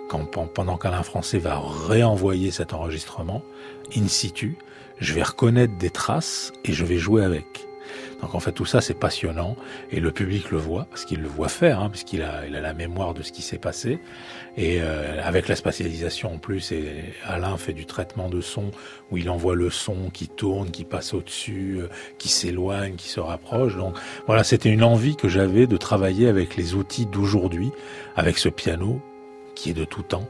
pendant 0.09 0.77
qu'Alain 0.77 1.03
Français 1.03 1.39
va 1.39 1.61
réenvoyer 1.87 2.51
cet 2.51 2.73
enregistrement, 2.73 3.43
in 3.95 4.07
situ, 4.07 4.57
je 4.99 5.13
vais 5.13 5.23
reconnaître 5.23 5.77
des 5.77 5.89
traces 5.89 6.51
et 6.65 6.73
je 6.73 6.85
vais 6.85 6.97
jouer 6.97 7.23
avec. 7.23 7.67
Donc 8.21 8.35
en 8.35 8.39
fait 8.39 8.51
tout 8.51 8.65
ça 8.65 8.81
c'est 8.81 8.93
passionnant 8.93 9.55
et 9.91 9.99
le 9.99 10.11
public 10.11 10.51
le 10.51 10.57
voit 10.57 10.85
parce 10.89 11.05
qu'il 11.05 11.21
le 11.21 11.27
voit 11.27 11.47
faire 11.47 11.79
hein, 11.79 11.89
puisqu'il 11.89 12.21
a, 12.21 12.45
il 12.45 12.55
a 12.55 12.61
la 12.61 12.73
mémoire 12.73 13.13
de 13.13 13.23
ce 13.23 13.31
qui 13.31 13.41
s'est 13.41 13.57
passé 13.57 13.99
et 14.57 14.79
euh, 14.81 15.21
avec 15.23 15.47
la 15.47 15.55
spatialisation 15.55 16.33
en 16.33 16.37
plus 16.37 16.71
et 16.71 17.15
Alain 17.25 17.55
fait 17.57 17.73
du 17.73 17.85
traitement 17.85 18.29
de 18.29 18.41
son 18.41 18.71
où 19.09 19.17
il 19.17 19.29
envoie 19.29 19.55
le 19.55 19.69
son 19.69 20.09
qui 20.11 20.27
tourne, 20.27 20.69
qui 20.69 20.83
passe 20.83 21.13
au-dessus, 21.13 21.77
euh, 21.79 21.87
qui 22.17 22.27
s'éloigne, 22.27 22.95
qui 22.95 23.07
se 23.07 23.21
rapproche. 23.21 23.77
Donc 23.77 23.95
voilà 24.27 24.43
c'était 24.43 24.69
une 24.69 24.83
envie 24.83 25.15
que 25.15 25.29
j'avais 25.29 25.65
de 25.65 25.77
travailler 25.77 26.27
avec 26.27 26.57
les 26.57 26.75
outils 26.75 27.05
d'aujourd'hui 27.05 27.71
avec 28.17 28.37
ce 28.37 28.49
piano 28.49 29.01
qui 29.59 29.71
est 29.71 29.73
de 29.73 29.85
tout 29.85 30.03
temps 30.03 30.27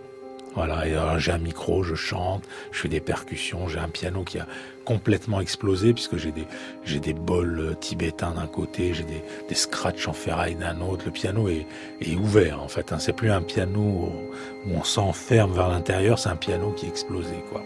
voilà, 0.55 0.87
et 0.87 1.19
j'ai 1.19 1.31
un 1.31 1.37
micro, 1.37 1.83
je 1.83 1.93
chante, 1.93 2.43
je 2.71 2.79
fais 2.79 2.89
des 2.89 2.99
percussions, 2.99 3.67
j'ai 3.67 3.77
un 3.77 3.87
piano 3.87 4.23
qui 4.23 4.39
a 4.39 4.47
complètement 4.83 5.41
explosé 5.41 5.93
puisque 5.93 6.17
j'ai 6.17 6.31
des 6.31 6.47
j'ai 6.83 6.99
des 6.99 7.13
bols 7.13 7.59
euh, 7.59 7.73
tibétains 7.75 8.31
d'un 8.31 8.47
côté, 8.47 8.95
j'ai 8.95 9.03
des, 9.03 9.23
des 9.47 9.55
scratchs 9.55 10.07
en 10.07 10.13
ferraille 10.13 10.55
d'un 10.55 10.81
autre. 10.81 11.05
Le 11.05 11.11
piano 11.11 11.47
est, 11.47 11.67
est 12.01 12.15
ouvert 12.15 12.63
en 12.63 12.67
fait. 12.67 12.91
Hein. 12.91 12.97
C'est 12.97 13.13
plus 13.13 13.29
un 13.29 13.43
piano 13.43 13.79
où 13.79 14.71
on 14.73 14.83
s'enferme 14.83 15.53
vers 15.53 15.69
l'intérieur, 15.69 16.17
c'est 16.17 16.29
un 16.29 16.35
piano 16.35 16.71
qui 16.71 16.87
est 16.87 16.89
explosé 16.89 17.35
quoi. 17.51 17.61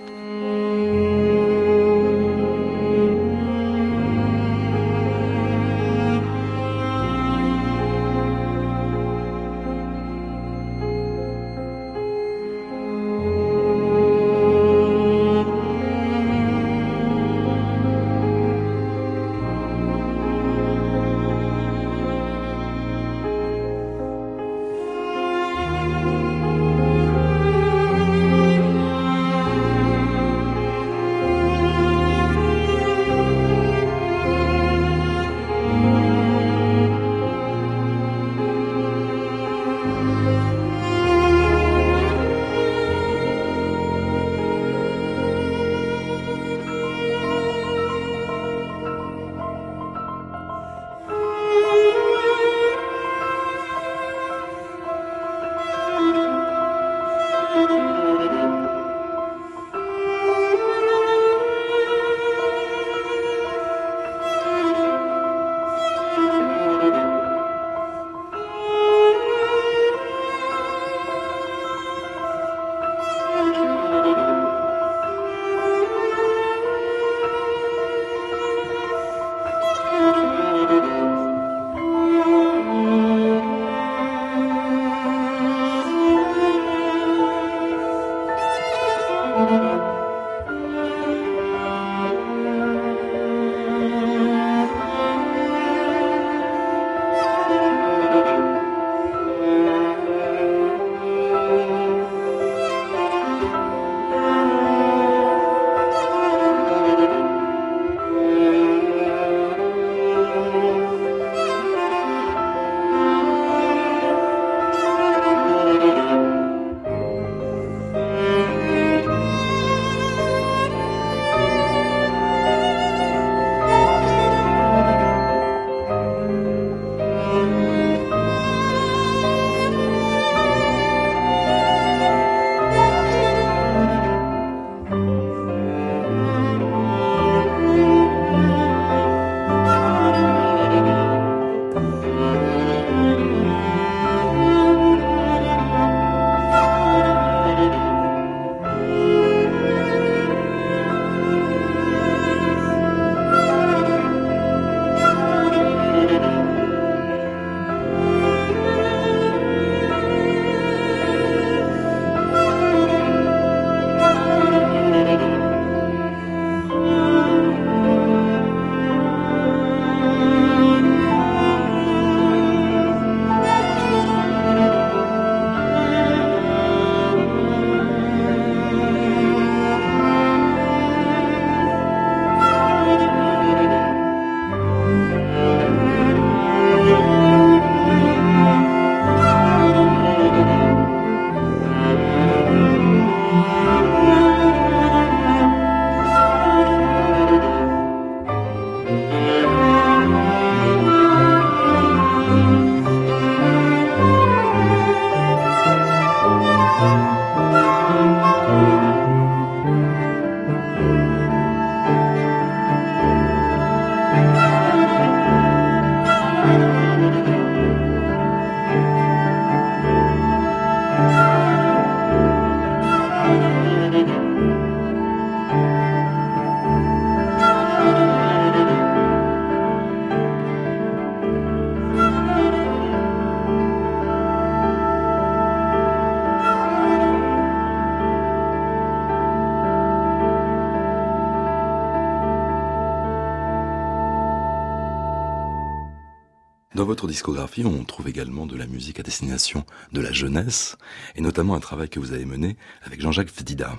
Discographie, 247.13 247.63
on 247.63 247.83
trouve 247.83 248.07
également 248.07 248.47
de 248.47 248.57
la 248.57 248.65
musique 248.65 248.99
à 248.99 249.03
destination 249.03 249.65
de 249.91 250.01
la 250.01 250.11
jeunesse, 250.11 250.77
et 251.15 251.21
notamment 251.21 251.53
un 251.53 251.59
travail 251.59 251.87
que 251.87 251.99
vous 251.99 252.11
avez 252.11 252.25
mené 252.25 252.57
avec 252.83 253.01
Jean-Jacques 253.01 253.29
Fdida. 253.29 253.75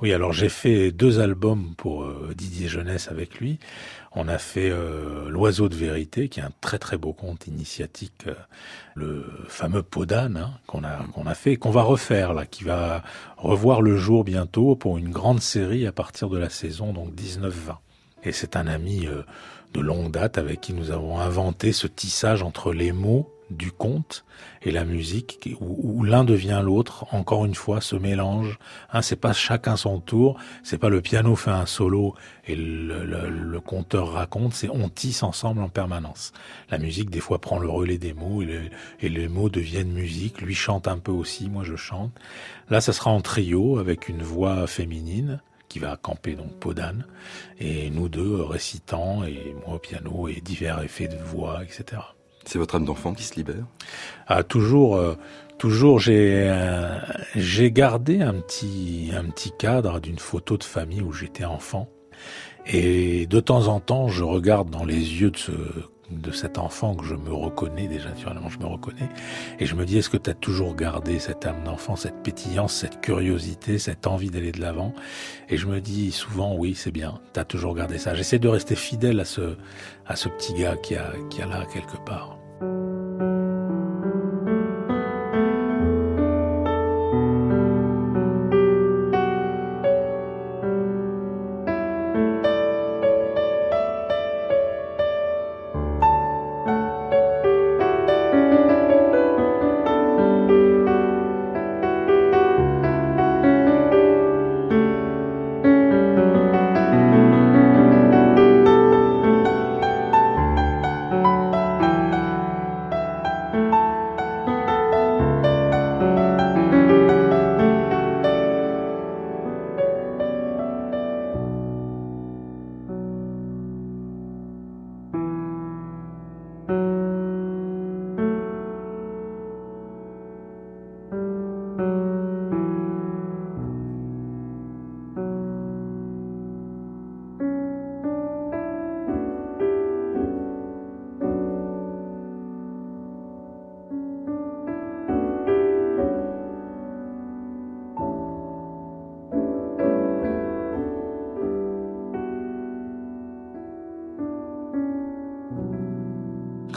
Oui, 0.00 0.14
alors 0.14 0.32
j'ai 0.32 0.48
fait 0.48 0.90
deux 0.90 1.20
albums 1.20 1.74
pour 1.76 2.04
euh, 2.04 2.32
Didier 2.34 2.68
Jeunesse 2.68 3.08
avec 3.10 3.38
lui. 3.38 3.58
On 4.12 4.28
a 4.28 4.38
fait 4.38 4.70
euh, 4.70 5.28
L'Oiseau 5.28 5.68
de 5.68 5.74
vérité, 5.74 6.30
qui 6.30 6.40
est 6.40 6.42
un 6.42 6.52
très 6.62 6.78
très 6.78 6.96
beau 6.96 7.12
conte 7.12 7.46
initiatique, 7.46 8.24
euh, 8.26 8.34
le 8.94 9.26
fameux 9.48 9.82
Podane 9.82 10.38
hein, 10.38 10.52
qu'on 10.66 10.82
a 10.82 11.00
a 11.26 11.34
fait, 11.34 11.56
qu'on 11.56 11.70
va 11.70 11.82
refaire 11.82 12.32
là, 12.32 12.46
qui 12.46 12.64
va 12.64 13.02
revoir 13.36 13.82
le 13.82 13.98
jour 13.98 14.24
bientôt 14.24 14.74
pour 14.74 14.96
une 14.96 15.10
grande 15.10 15.42
série 15.42 15.86
à 15.86 15.92
partir 15.92 16.30
de 16.30 16.38
la 16.38 16.48
saison 16.48 16.94
donc 16.94 17.14
19-20. 17.14 17.76
Et 18.24 18.32
c'est 18.32 18.56
un 18.56 18.66
ami 18.66 19.06
euh, 19.06 19.22
de 19.74 19.80
longue 19.80 20.10
date 20.10 20.38
avec 20.38 20.60
qui 20.60 20.72
nous 20.72 20.90
avons 20.90 21.18
inventé 21.18 21.72
ce 21.72 21.86
tissage 21.86 22.42
entre 22.42 22.72
les 22.72 22.92
mots 22.92 23.30
du 23.50 23.72
conte 23.72 24.24
et 24.62 24.70
la 24.70 24.84
musique, 24.84 25.56
où, 25.60 26.04
l'un 26.04 26.24
devient 26.24 26.60
l'autre, 26.62 27.06
encore 27.12 27.44
une 27.44 27.54
fois, 27.54 27.80
se 27.80 27.96
mélange. 27.96 28.58
Hein, 28.92 29.02
c'est 29.02 29.16
pas 29.16 29.32
chacun 29.32 29.76
son 29.76 30.00
tour, 30.00 30.38
c'est 30.62 30.78
pas 30.78 30.88
le 30.88 31.00
piano 31.00 31.34
fait 31.34 31.50
un 31.50 31.66
solo 31.66 32.14
et 32.46 32.54
le, 32.54 33.04
le, 33.04 33.60
conteur 33.60 34.12
raconte, 34.12 34.54
c'est 34.54 34.68
on 34.68 34.88
tisse 34.88 35.22
ensemble 35.22 35.62
en 35.62 35.68
permanence. 35.68 36.32
La 36.70 36.78
musique, 36.78 37.10
des 37.10 37.20
fois, 37.20 37.40
prend 37.40 37.58
le 37.58 37.68
relais 37.68 37.98
des 37.98 38.14
mots 38.14 38.42
et, 38.42 38.70
et 39.00 39.08
les 39.08 39.28
mots 39.28 39.50
deviennent 39.50 39.92
musique. 39.92 40.40
Lui 40.40 40.54
chante 40.54 40.88
un 40.88 40.98
peu 40.98 41.12
aussi, 41.12 41.48
moi 41.48 41.64
je 41.64 41.76
chante. 41.76 42.12
Là, 42.70 42.80
ça 42.80 42.92
sera 42.92 43.10
en 43.10 43.20
trio 43.20 43.78
avec 43.78 44.08
une 44.08 44.22
voix 44.22 44.66
féminine 44.66 45.40
qui 45.70 45.78
va 45.78 45.96
camper 45.96 46.34
donc 46.34 46.52
Podane, 46.58 47.06
et 47.58 47.88
nous 47.88 48.10
deux 48.10 48.42
récitant, 48.42 49.24
et 49.24 49.54
moi 49.64 49.76
au 49.76 49.78
piano, 49.78 50.28
et 50.28 50.42
divers 50.42 50.82
effets 50.82 51.08
de 51.08 51.16
voix, 51.16 51.62
etc. 51.62 52.02
C'est 52.44 52.58
votre 52.58 52.74
âme 52.74 52.84
d'enfant 52.84 53.14
qui 53.14 53.22
se 53.22 53.36
libère? 53.36 53.64
Ah 54.26 54.42
toujours, 54.42 54.96
euh, 54.96 55.14
toujours 55.58 56.00
j'ai 56.00 56.48
euh, 56.48 56.98
j'ai 57.36 57.70
gardé 57.70 58.20
un 58.20 58.34
petit 58.34 59.10
un 59.14 59.24
petit 59.30 59.52
cadre 59.58 60.00
d'une 60.00 60.18
photo 60.18 60.56
de 60.56 60.64
famille 60.64 61.02
où 61.02 61.12
j'étais 61.12 61.44
enfant. 61.44 61.88
Et 62.66 63.26
de 63.26 63.40
temps 63.40 63.68
en 63.68 63.80
temps, 63.80 64.08
je 64.08 64.24
regarde 64.24 64.70
dans 64.70 64.84
les 64.84 65.20
yeux 65.20 65.30
de 65.30 65.36
ce 65.38 65.52
de 66.10 66.32
cet 66.32 66.58
enfant 66.58 66.94
que 66.94 67.04
je 67.04 67.14
me 67.14 67.32
reconnais, 67.32 67.88
déjà 67.88 68.08
naturellement 68.08 68.48
je 68.48 68.58
me 68.58 68.66
reconnais, 68.66 69.08
et 69.58 69.66
je 69.66 69.74
me 69.74 69.84
dis 69.84 69.98
est-ce 69.98 70.10
que 70.10 70.16
tu 70.16 70.30
as 70.30 70.34
toujours 70.34 70.74
gardé 70.74 71.18
cette 71.18 71.46
âme 71.46 71.62
d'enfant, 71.64 71.96
cette 71.96 72.22
pétillance, 72.22 72.74
cette 72.74 73.00
curiosité, 73.00 73.78
cette 73.78 74.06
envie 74.06 74.30
d'aller 74.30 74.52
de 74.52 74.60
l'avant? 74.60 74.92
Et 75.48 75.56
je 75.56 75.66
me 75.66 75.80
dis 75.80 76.12
souvent 76.12 76.54
oui 76.56 76.74
c'est 76.74 76.92
bien, 76.92 77.20
tu 77.34 77.40
as 77.40 77.44
toujours 77.44 77.74
gardé 77.74 77.98
ça. 77.98 78.14
J'essaie 78.14 78.38
de 78.38 78.48
rester 78.48 78.74
fidèle 78.74 79.20
à 79.20 79.24
ce, 79.24 79.56
à 80.06 80.16
ce 80.16 80.28
petit 80.28 80.54
gars 80.54 80.76
qui 80.76 80.96
a, 80.96 81.12
qui 81.30 81.42
a 81.42 81.46
là 81.46 81.66
quelque 81.72 81.96
part. 82.04 82.39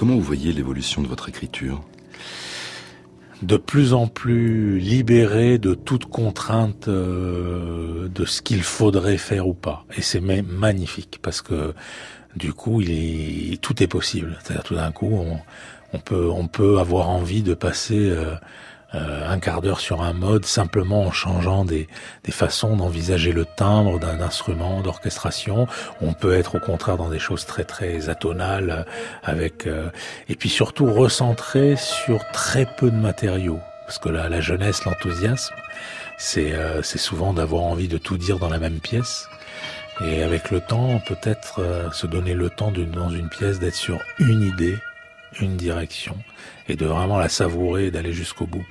Comment 0.03 0.15
vous 0.15 0.21
voyez 0.21 0.51
l'évolution 0.51 1.01
de 1.01 1.07
votre 1.07 1.29
écriture? 1.29 1.81
De 3.41 3.55
plus 3.55 3.93
en 3.93 4.07
plus 4.07 4.77
libéré 4.77 5.57
de 5.59 5.75
toute 5.75 6.07
contrainte 6.07 6.89
euh, 6.89 8.09
de 8.09 8.25
ce 8.25 8.41
qu'il 8.41 8.63
faudrait 8.63 9.15
faire 9.15 9.47
ou 9.47 9.53
pas. 9.53 9.85
Et 9.95 10.01
c'est 10.01 10.19
magnifique 10.19 11.19
parce 11.21 11.41
que 11.41 11.73
du 12.35 12.51
coup, 12.51 12.83
tout 13.61 13.81
est 13.81 13.87
possible. 13.87 14.37
C'est-à-dire 14.43 14.63
tout 14.65 14.75
d'un 14.75 14.91
coup, 14.91 15.25
on, 15.93 15.99
peut, 15.99 16.29
on 16.29 16.49
peut 16.49 16.79
avoir 16.79 17.07
envie 17.07 17.41
de 17.41 17.53
passer 17.53 18.09
euh, 18.09 18.35
euh, 18.95 19.27
un 19.27 19.39
quart 19.39 19.61
d'heure 19.61 19.79
sur 19.79 20.03
un 20.03 20.13
mode 20.13 20.45
simplement 20.45 21.03
en 21.03 21.11
changeant 21.11 21.65
des, 21.65 21.87
des 22.23 22.31
façons 22.31 22.75
d'envisager 22.75 23.31
le 23.31 23.45
timbre 23.45 23.99
d'un 23.99 24.21
instrument 24.21 24.81
d'orchestration. 24.81 25.67
On 26.01 26.13
peut 26.13 26.35
être 26.35 26.55
au 26.55 26.59
contraire 26.59 26.97
dans 26.97 27.09
des 27.09 27.19
choses 27.19 27.45
très 27.45 27.63
très 27.63 28.09
atonales 28.09 28.69
euh, 28.69 28.83
avec 29.23 29.65
euh, 29.65 29.89
et 30.29 30.35
puis 30.35 30.49
surtout 30.49 30.93
recentré 30.93 31.75
sur 31.75 32.23
très 32.31 32.67
peu 32.77 32.91
de 32.91 32.95
matériaux 32.95 33.59
parce 33.87 33.97
que 33.97 34.09
la, 34.09 34.29
la 34.29 34.41
jeunesse, 34.41 34.85
l'enthousiasme, 34.85 35.55
c'est 36.17 36.53
c'est 36.83 36.99
souvent 36.99 37.33
d'avoir 37.33 37.63
envie 37.63 37.89
de 37.89 37.97
tout 37.97 38.17
dire 38.17 38.39
dans 38.39 38.49
la 38.49 38.57
même 38.57 38.79
pièce. 38.79 39.27
Et 40.05 40.23
avec 40.23 40.51
le 40.51 40.61
temps, 40.61 41.01
peut-être 41.05 41.89
se 41.91 42.07
donner 42.07 42.33
le 42.33 42.49
temps 42.49 42.71
de, 42.71 42.85
dans 42.85 43.09
une 43.09 43.27
pièce 43.27 43.59
d'être 43.59 43.75
sur 43.75 43.99
une 44.19 44.41
idée, 44.41 44.77
une 45.41 45.57
direction, 45.57 46.17
et 46.69 46.77
de 46.77 46.85
vraiment 46.85 47.19
la 47.19 47.27
savourer 47.27 47.87
et 47.87 47.91
d'aller 47.91 48.13
jusqu'au 48.13 48.47
bout. 48.47 48.65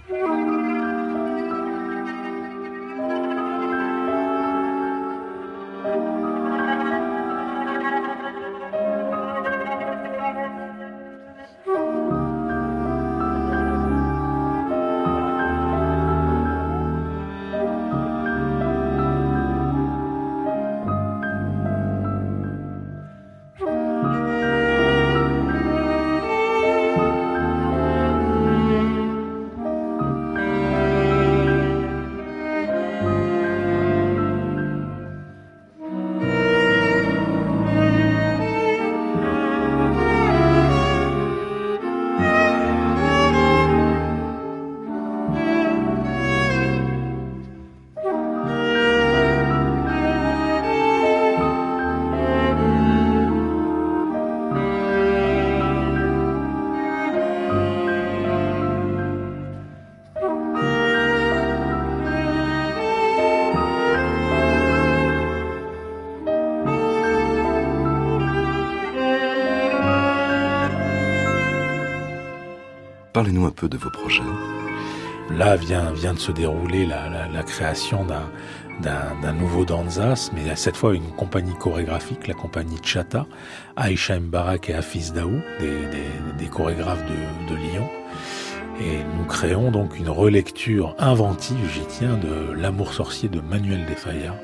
Parlez-nous 73.23 73.47
un 73.47 73.53
peu 73.53 73.69
de 73.69 73.77
vos 73.77 73.89
projets. 73.89 74.25
là 75.31 75.55
vient, 75.55 75.93
vient 75.93 76.13
de 76.13 76.19
se 76.19 76.33
dérouler 76.33 76.85
la, 76.85 77.45
création 77.45 78.05
d'un 78.05 78.25
d'un 78.81 79.33
nouveau 79.33 79.65
danzas, 79.65 80.33
mais 80.35 80.57
cette 80.57 80.77
fois 80.77 80.93
une 80.97 81.13
compagnie 81.13 81.55
chorégraphique, 81.55 82.27
la 82.27 82.35
compagnie 82.35 82.79
Chata, 82.83 83.27
Aisha 83.77 84.19
Mbarak 84.19 84.71
et 84.71 84.75
Hafiz 84.75 85.13
Daou, 85.13 85.41
des, 85.61 86.47
chorégraphes 86.49 87.05
de, 87.07 87.55
de 87.55 87.61
Lyon. 87.61 87.89
Et 88.81 89.05
nous 89.17 89.25
créons 89.27 89.71
donc 89.71 89.97
une 90.01 90.09
relecture 90.09 90.97
inventive, 90.99 91.71
j'y 91.73 91.87
tiens, 91.87 92.17
de 92.17 92.53
L'amour 92.61 92.93
sorcier 92.93 93.29
de 93.29 93.41
Manuel 93.41 93.87
de 93.87 93.95
Falla, 93.95 94.35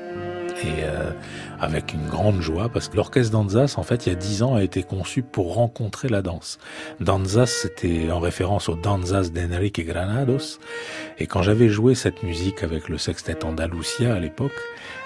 et 0.63 0.83
euh, 0.83 1.11
avec 1.59 1.93
une 1.93 2.07
grande 2.07 2.41
joie 2.41 2.69
parce 2.69 2.87
que 2.87 2.95
l'orchestre 2.97 3.31
Danzas, 3.31 3.75
en 3.77 3.83
fait, 3.83 4.05
il 4.05 4.09
y 4.09 4.11
a 4.11 4.15
dix 4.15 4.43
ans, 4.43 4.55
a 4.55 4.63
été 4.63 4.83
conçu 4.83 5.21
pour 5.21 5.55
rencontrer 5.55 6.09
la 6.09 6.21
danse. 6.21 6.59
Danzas, 6.99 7.47
c'était 7.47 8.11
en 8.11 8.19
référence 8.19 8.69
au 8.69 8.75
Danzas 8.75 9.29
d'Enrique 9.29 9.85
Granados. 9.85 10.59
Et 11.17 11.27
quand 11.27 11.41
j'avais 11.41 11.69
joué 11.69 11.95
cette 11.95 12.23
musique 12.23 12.63
avec 12.63 12.89
le 12.89 12.97
sextet 12.97 13.43
Andalusia 13.43 14.13
à 14.13 14.19
l'époque, 14.19 14.59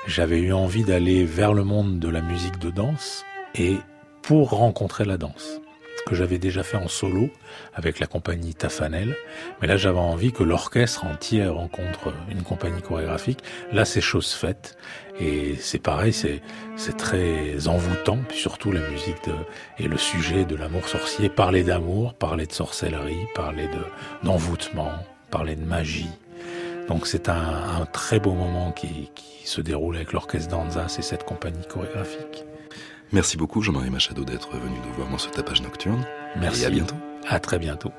j'avais 0.08 0.40
eu 0.40 0.54
envie 0.54 0.84
d'aller 0.84 1.26
vers 1.26 1.54
le 1.54 1.64
monde 1.64 2.00
de 2.00 2.10
la 2.10 2.22
musique 2.22 2.60
de 2.60 2.70
danse 2.70 3.24
et 3.56 3.78
pour 4.22 4.52
rencontrer 4.52 5.06
la 5.06 5.18
danse 5.18 5.63
que 6.06 6.16
j'avais 6.16 6.38
déjà 6.38 6.64
fait 6.64 6.78
en 6.78 6.88
solo 6.88 7.30
avec 7.74 8.00
la 8.00 8.08
compagnie 8.08 8.54
Tafanel. 8.54 9.16
Mais 9.62 9.68
là, 9.68 9.78
j'avais 9.78 10.00
envie 10.00 10.32
que 10.32 10.44
l'orchestre 10.44 11.06
entier 11.06 11.46
rencontre 11.48 12.14
une 12.30 12.44
compagnie 12.44 12.82
chorégraphique. 12.82 13.40
Là, 13.72 13.86
c'est 13.86 14.02
chose 14.02 14.32
faite. 14.32 14.78
Et 15.20 15.56
c'est 15.60 15.80
pareil, 15.80 16.14
c'est, 16.14 16.42
c'est 16.76 16.98
très 16.98 17.68
envoûtant. 17.68 18.20
Puis 18.28 18.38
surtout, 18.38 18.72
la 18.72 18.82
musique 18.90 19.24
de, 19.26 19.34
et 19.80 19.88
le 19.88 19.98
sujet 19.98 20.46
de 20.46 20.56
l'amour 20.56 20.88
sorcier. 20.88 21.30
Parler 21.30 21.64
d'amour, 21.64 22.14
parler 22.14 22.46
de 22.46 22.54
sorcellerie, 22.54 23.28
parler 23.36 23.68
de, 23.68 24.26
d'envoûtement, 24.28 24.92
parler 25.30 25.56
de 25.56 25.66
magie. 25.66 26.10
Donc 26.88 27.08
c'est 27.08 27.30
un, 27.30 27.82
un, 27.82 27.86
très 27.86 28.20
beau 28.20 28.34
moment 28.34 28.72
qui, 28.72 29.10
qui 29.16 29.48
se 29.48 29.62
déroule 29.62 29.96
avec 29.96 30.12
l'orchestre 30.12 30.50
d'Anza, 30.50 30.88
et 30.98 31.02
cette 31.02 31.24
compagnie 31.24 31.66
chorégraphique. 31.66 32.46
Merci 33.12 33.38
beaucoup 33.38 33.62
Jean-Marie 33.62 33.90
Machado 33.90 34.24
d'être 34.24 34.58
venu 34.58 34.76
nous 34.86 34.94
voir 34.94 35.10
dans 35.10 35.18
ce 35.18 35.30
tapage 35.30 35.62
nocturne. 35.62 36.06
Merci. 36.36 36.64
Et 36.64 36.66
à 36.66 36.70
bientôt. 36.70 36.96
À 37.28 37.40
très 37.40 37.60
bientôt. 37.60 37.92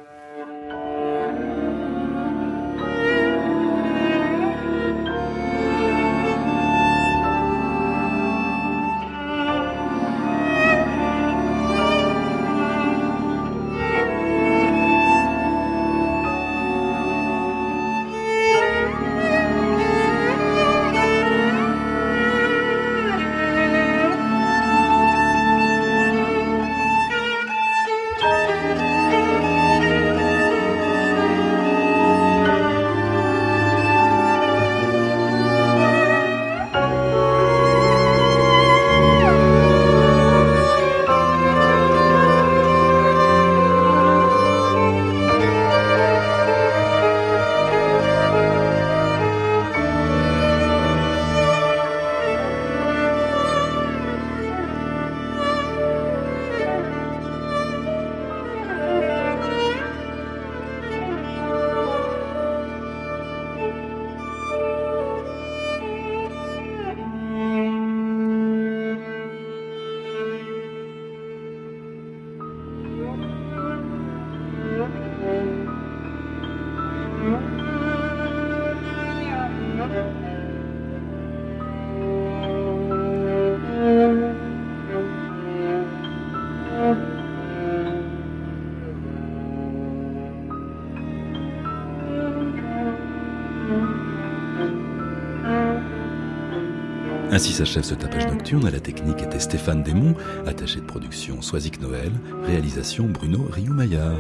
Ainsi 97.45 97.53
s'achève 97.53 97.83
ce 97.83 97.95
tapage 97.95 98.27
nocturne. 98.27 98.67
À 98.67 98.71
la 98.71 98.81
technique 98.81 99.21
était 99.21 99.39
Stéphane 99.39 99.83
Desmond, 99.83 100.15
attaché 100.47 100.81
de 100.81 100.87
production 100.87 101.43
Soisic 101.43 101.79
Noël, 101.79 102.11
réalisation 102.43 103.05
Bruno 103.05 103.47
Riou-Maillard. 103.51 104.17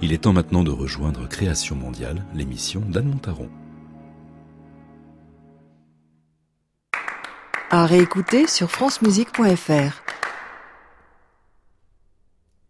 Il 0.00 0.12
est 0.12 0.18
temps 0.18 0.32
maintenant 0.32 0.62
de 0.62 0.70
rejoindre 0.70 1.28
Création 1.28 1.74
Mondiale, 1.74 2.24
l'émission 2.36 2.80
d'Anne 2.88 3.08
Montaron. 3.08 3.50
À 7.70 7.84
réécouter 7.84 8.46
sur 8.46 8.70
francemusique.fr. 8.70 10.07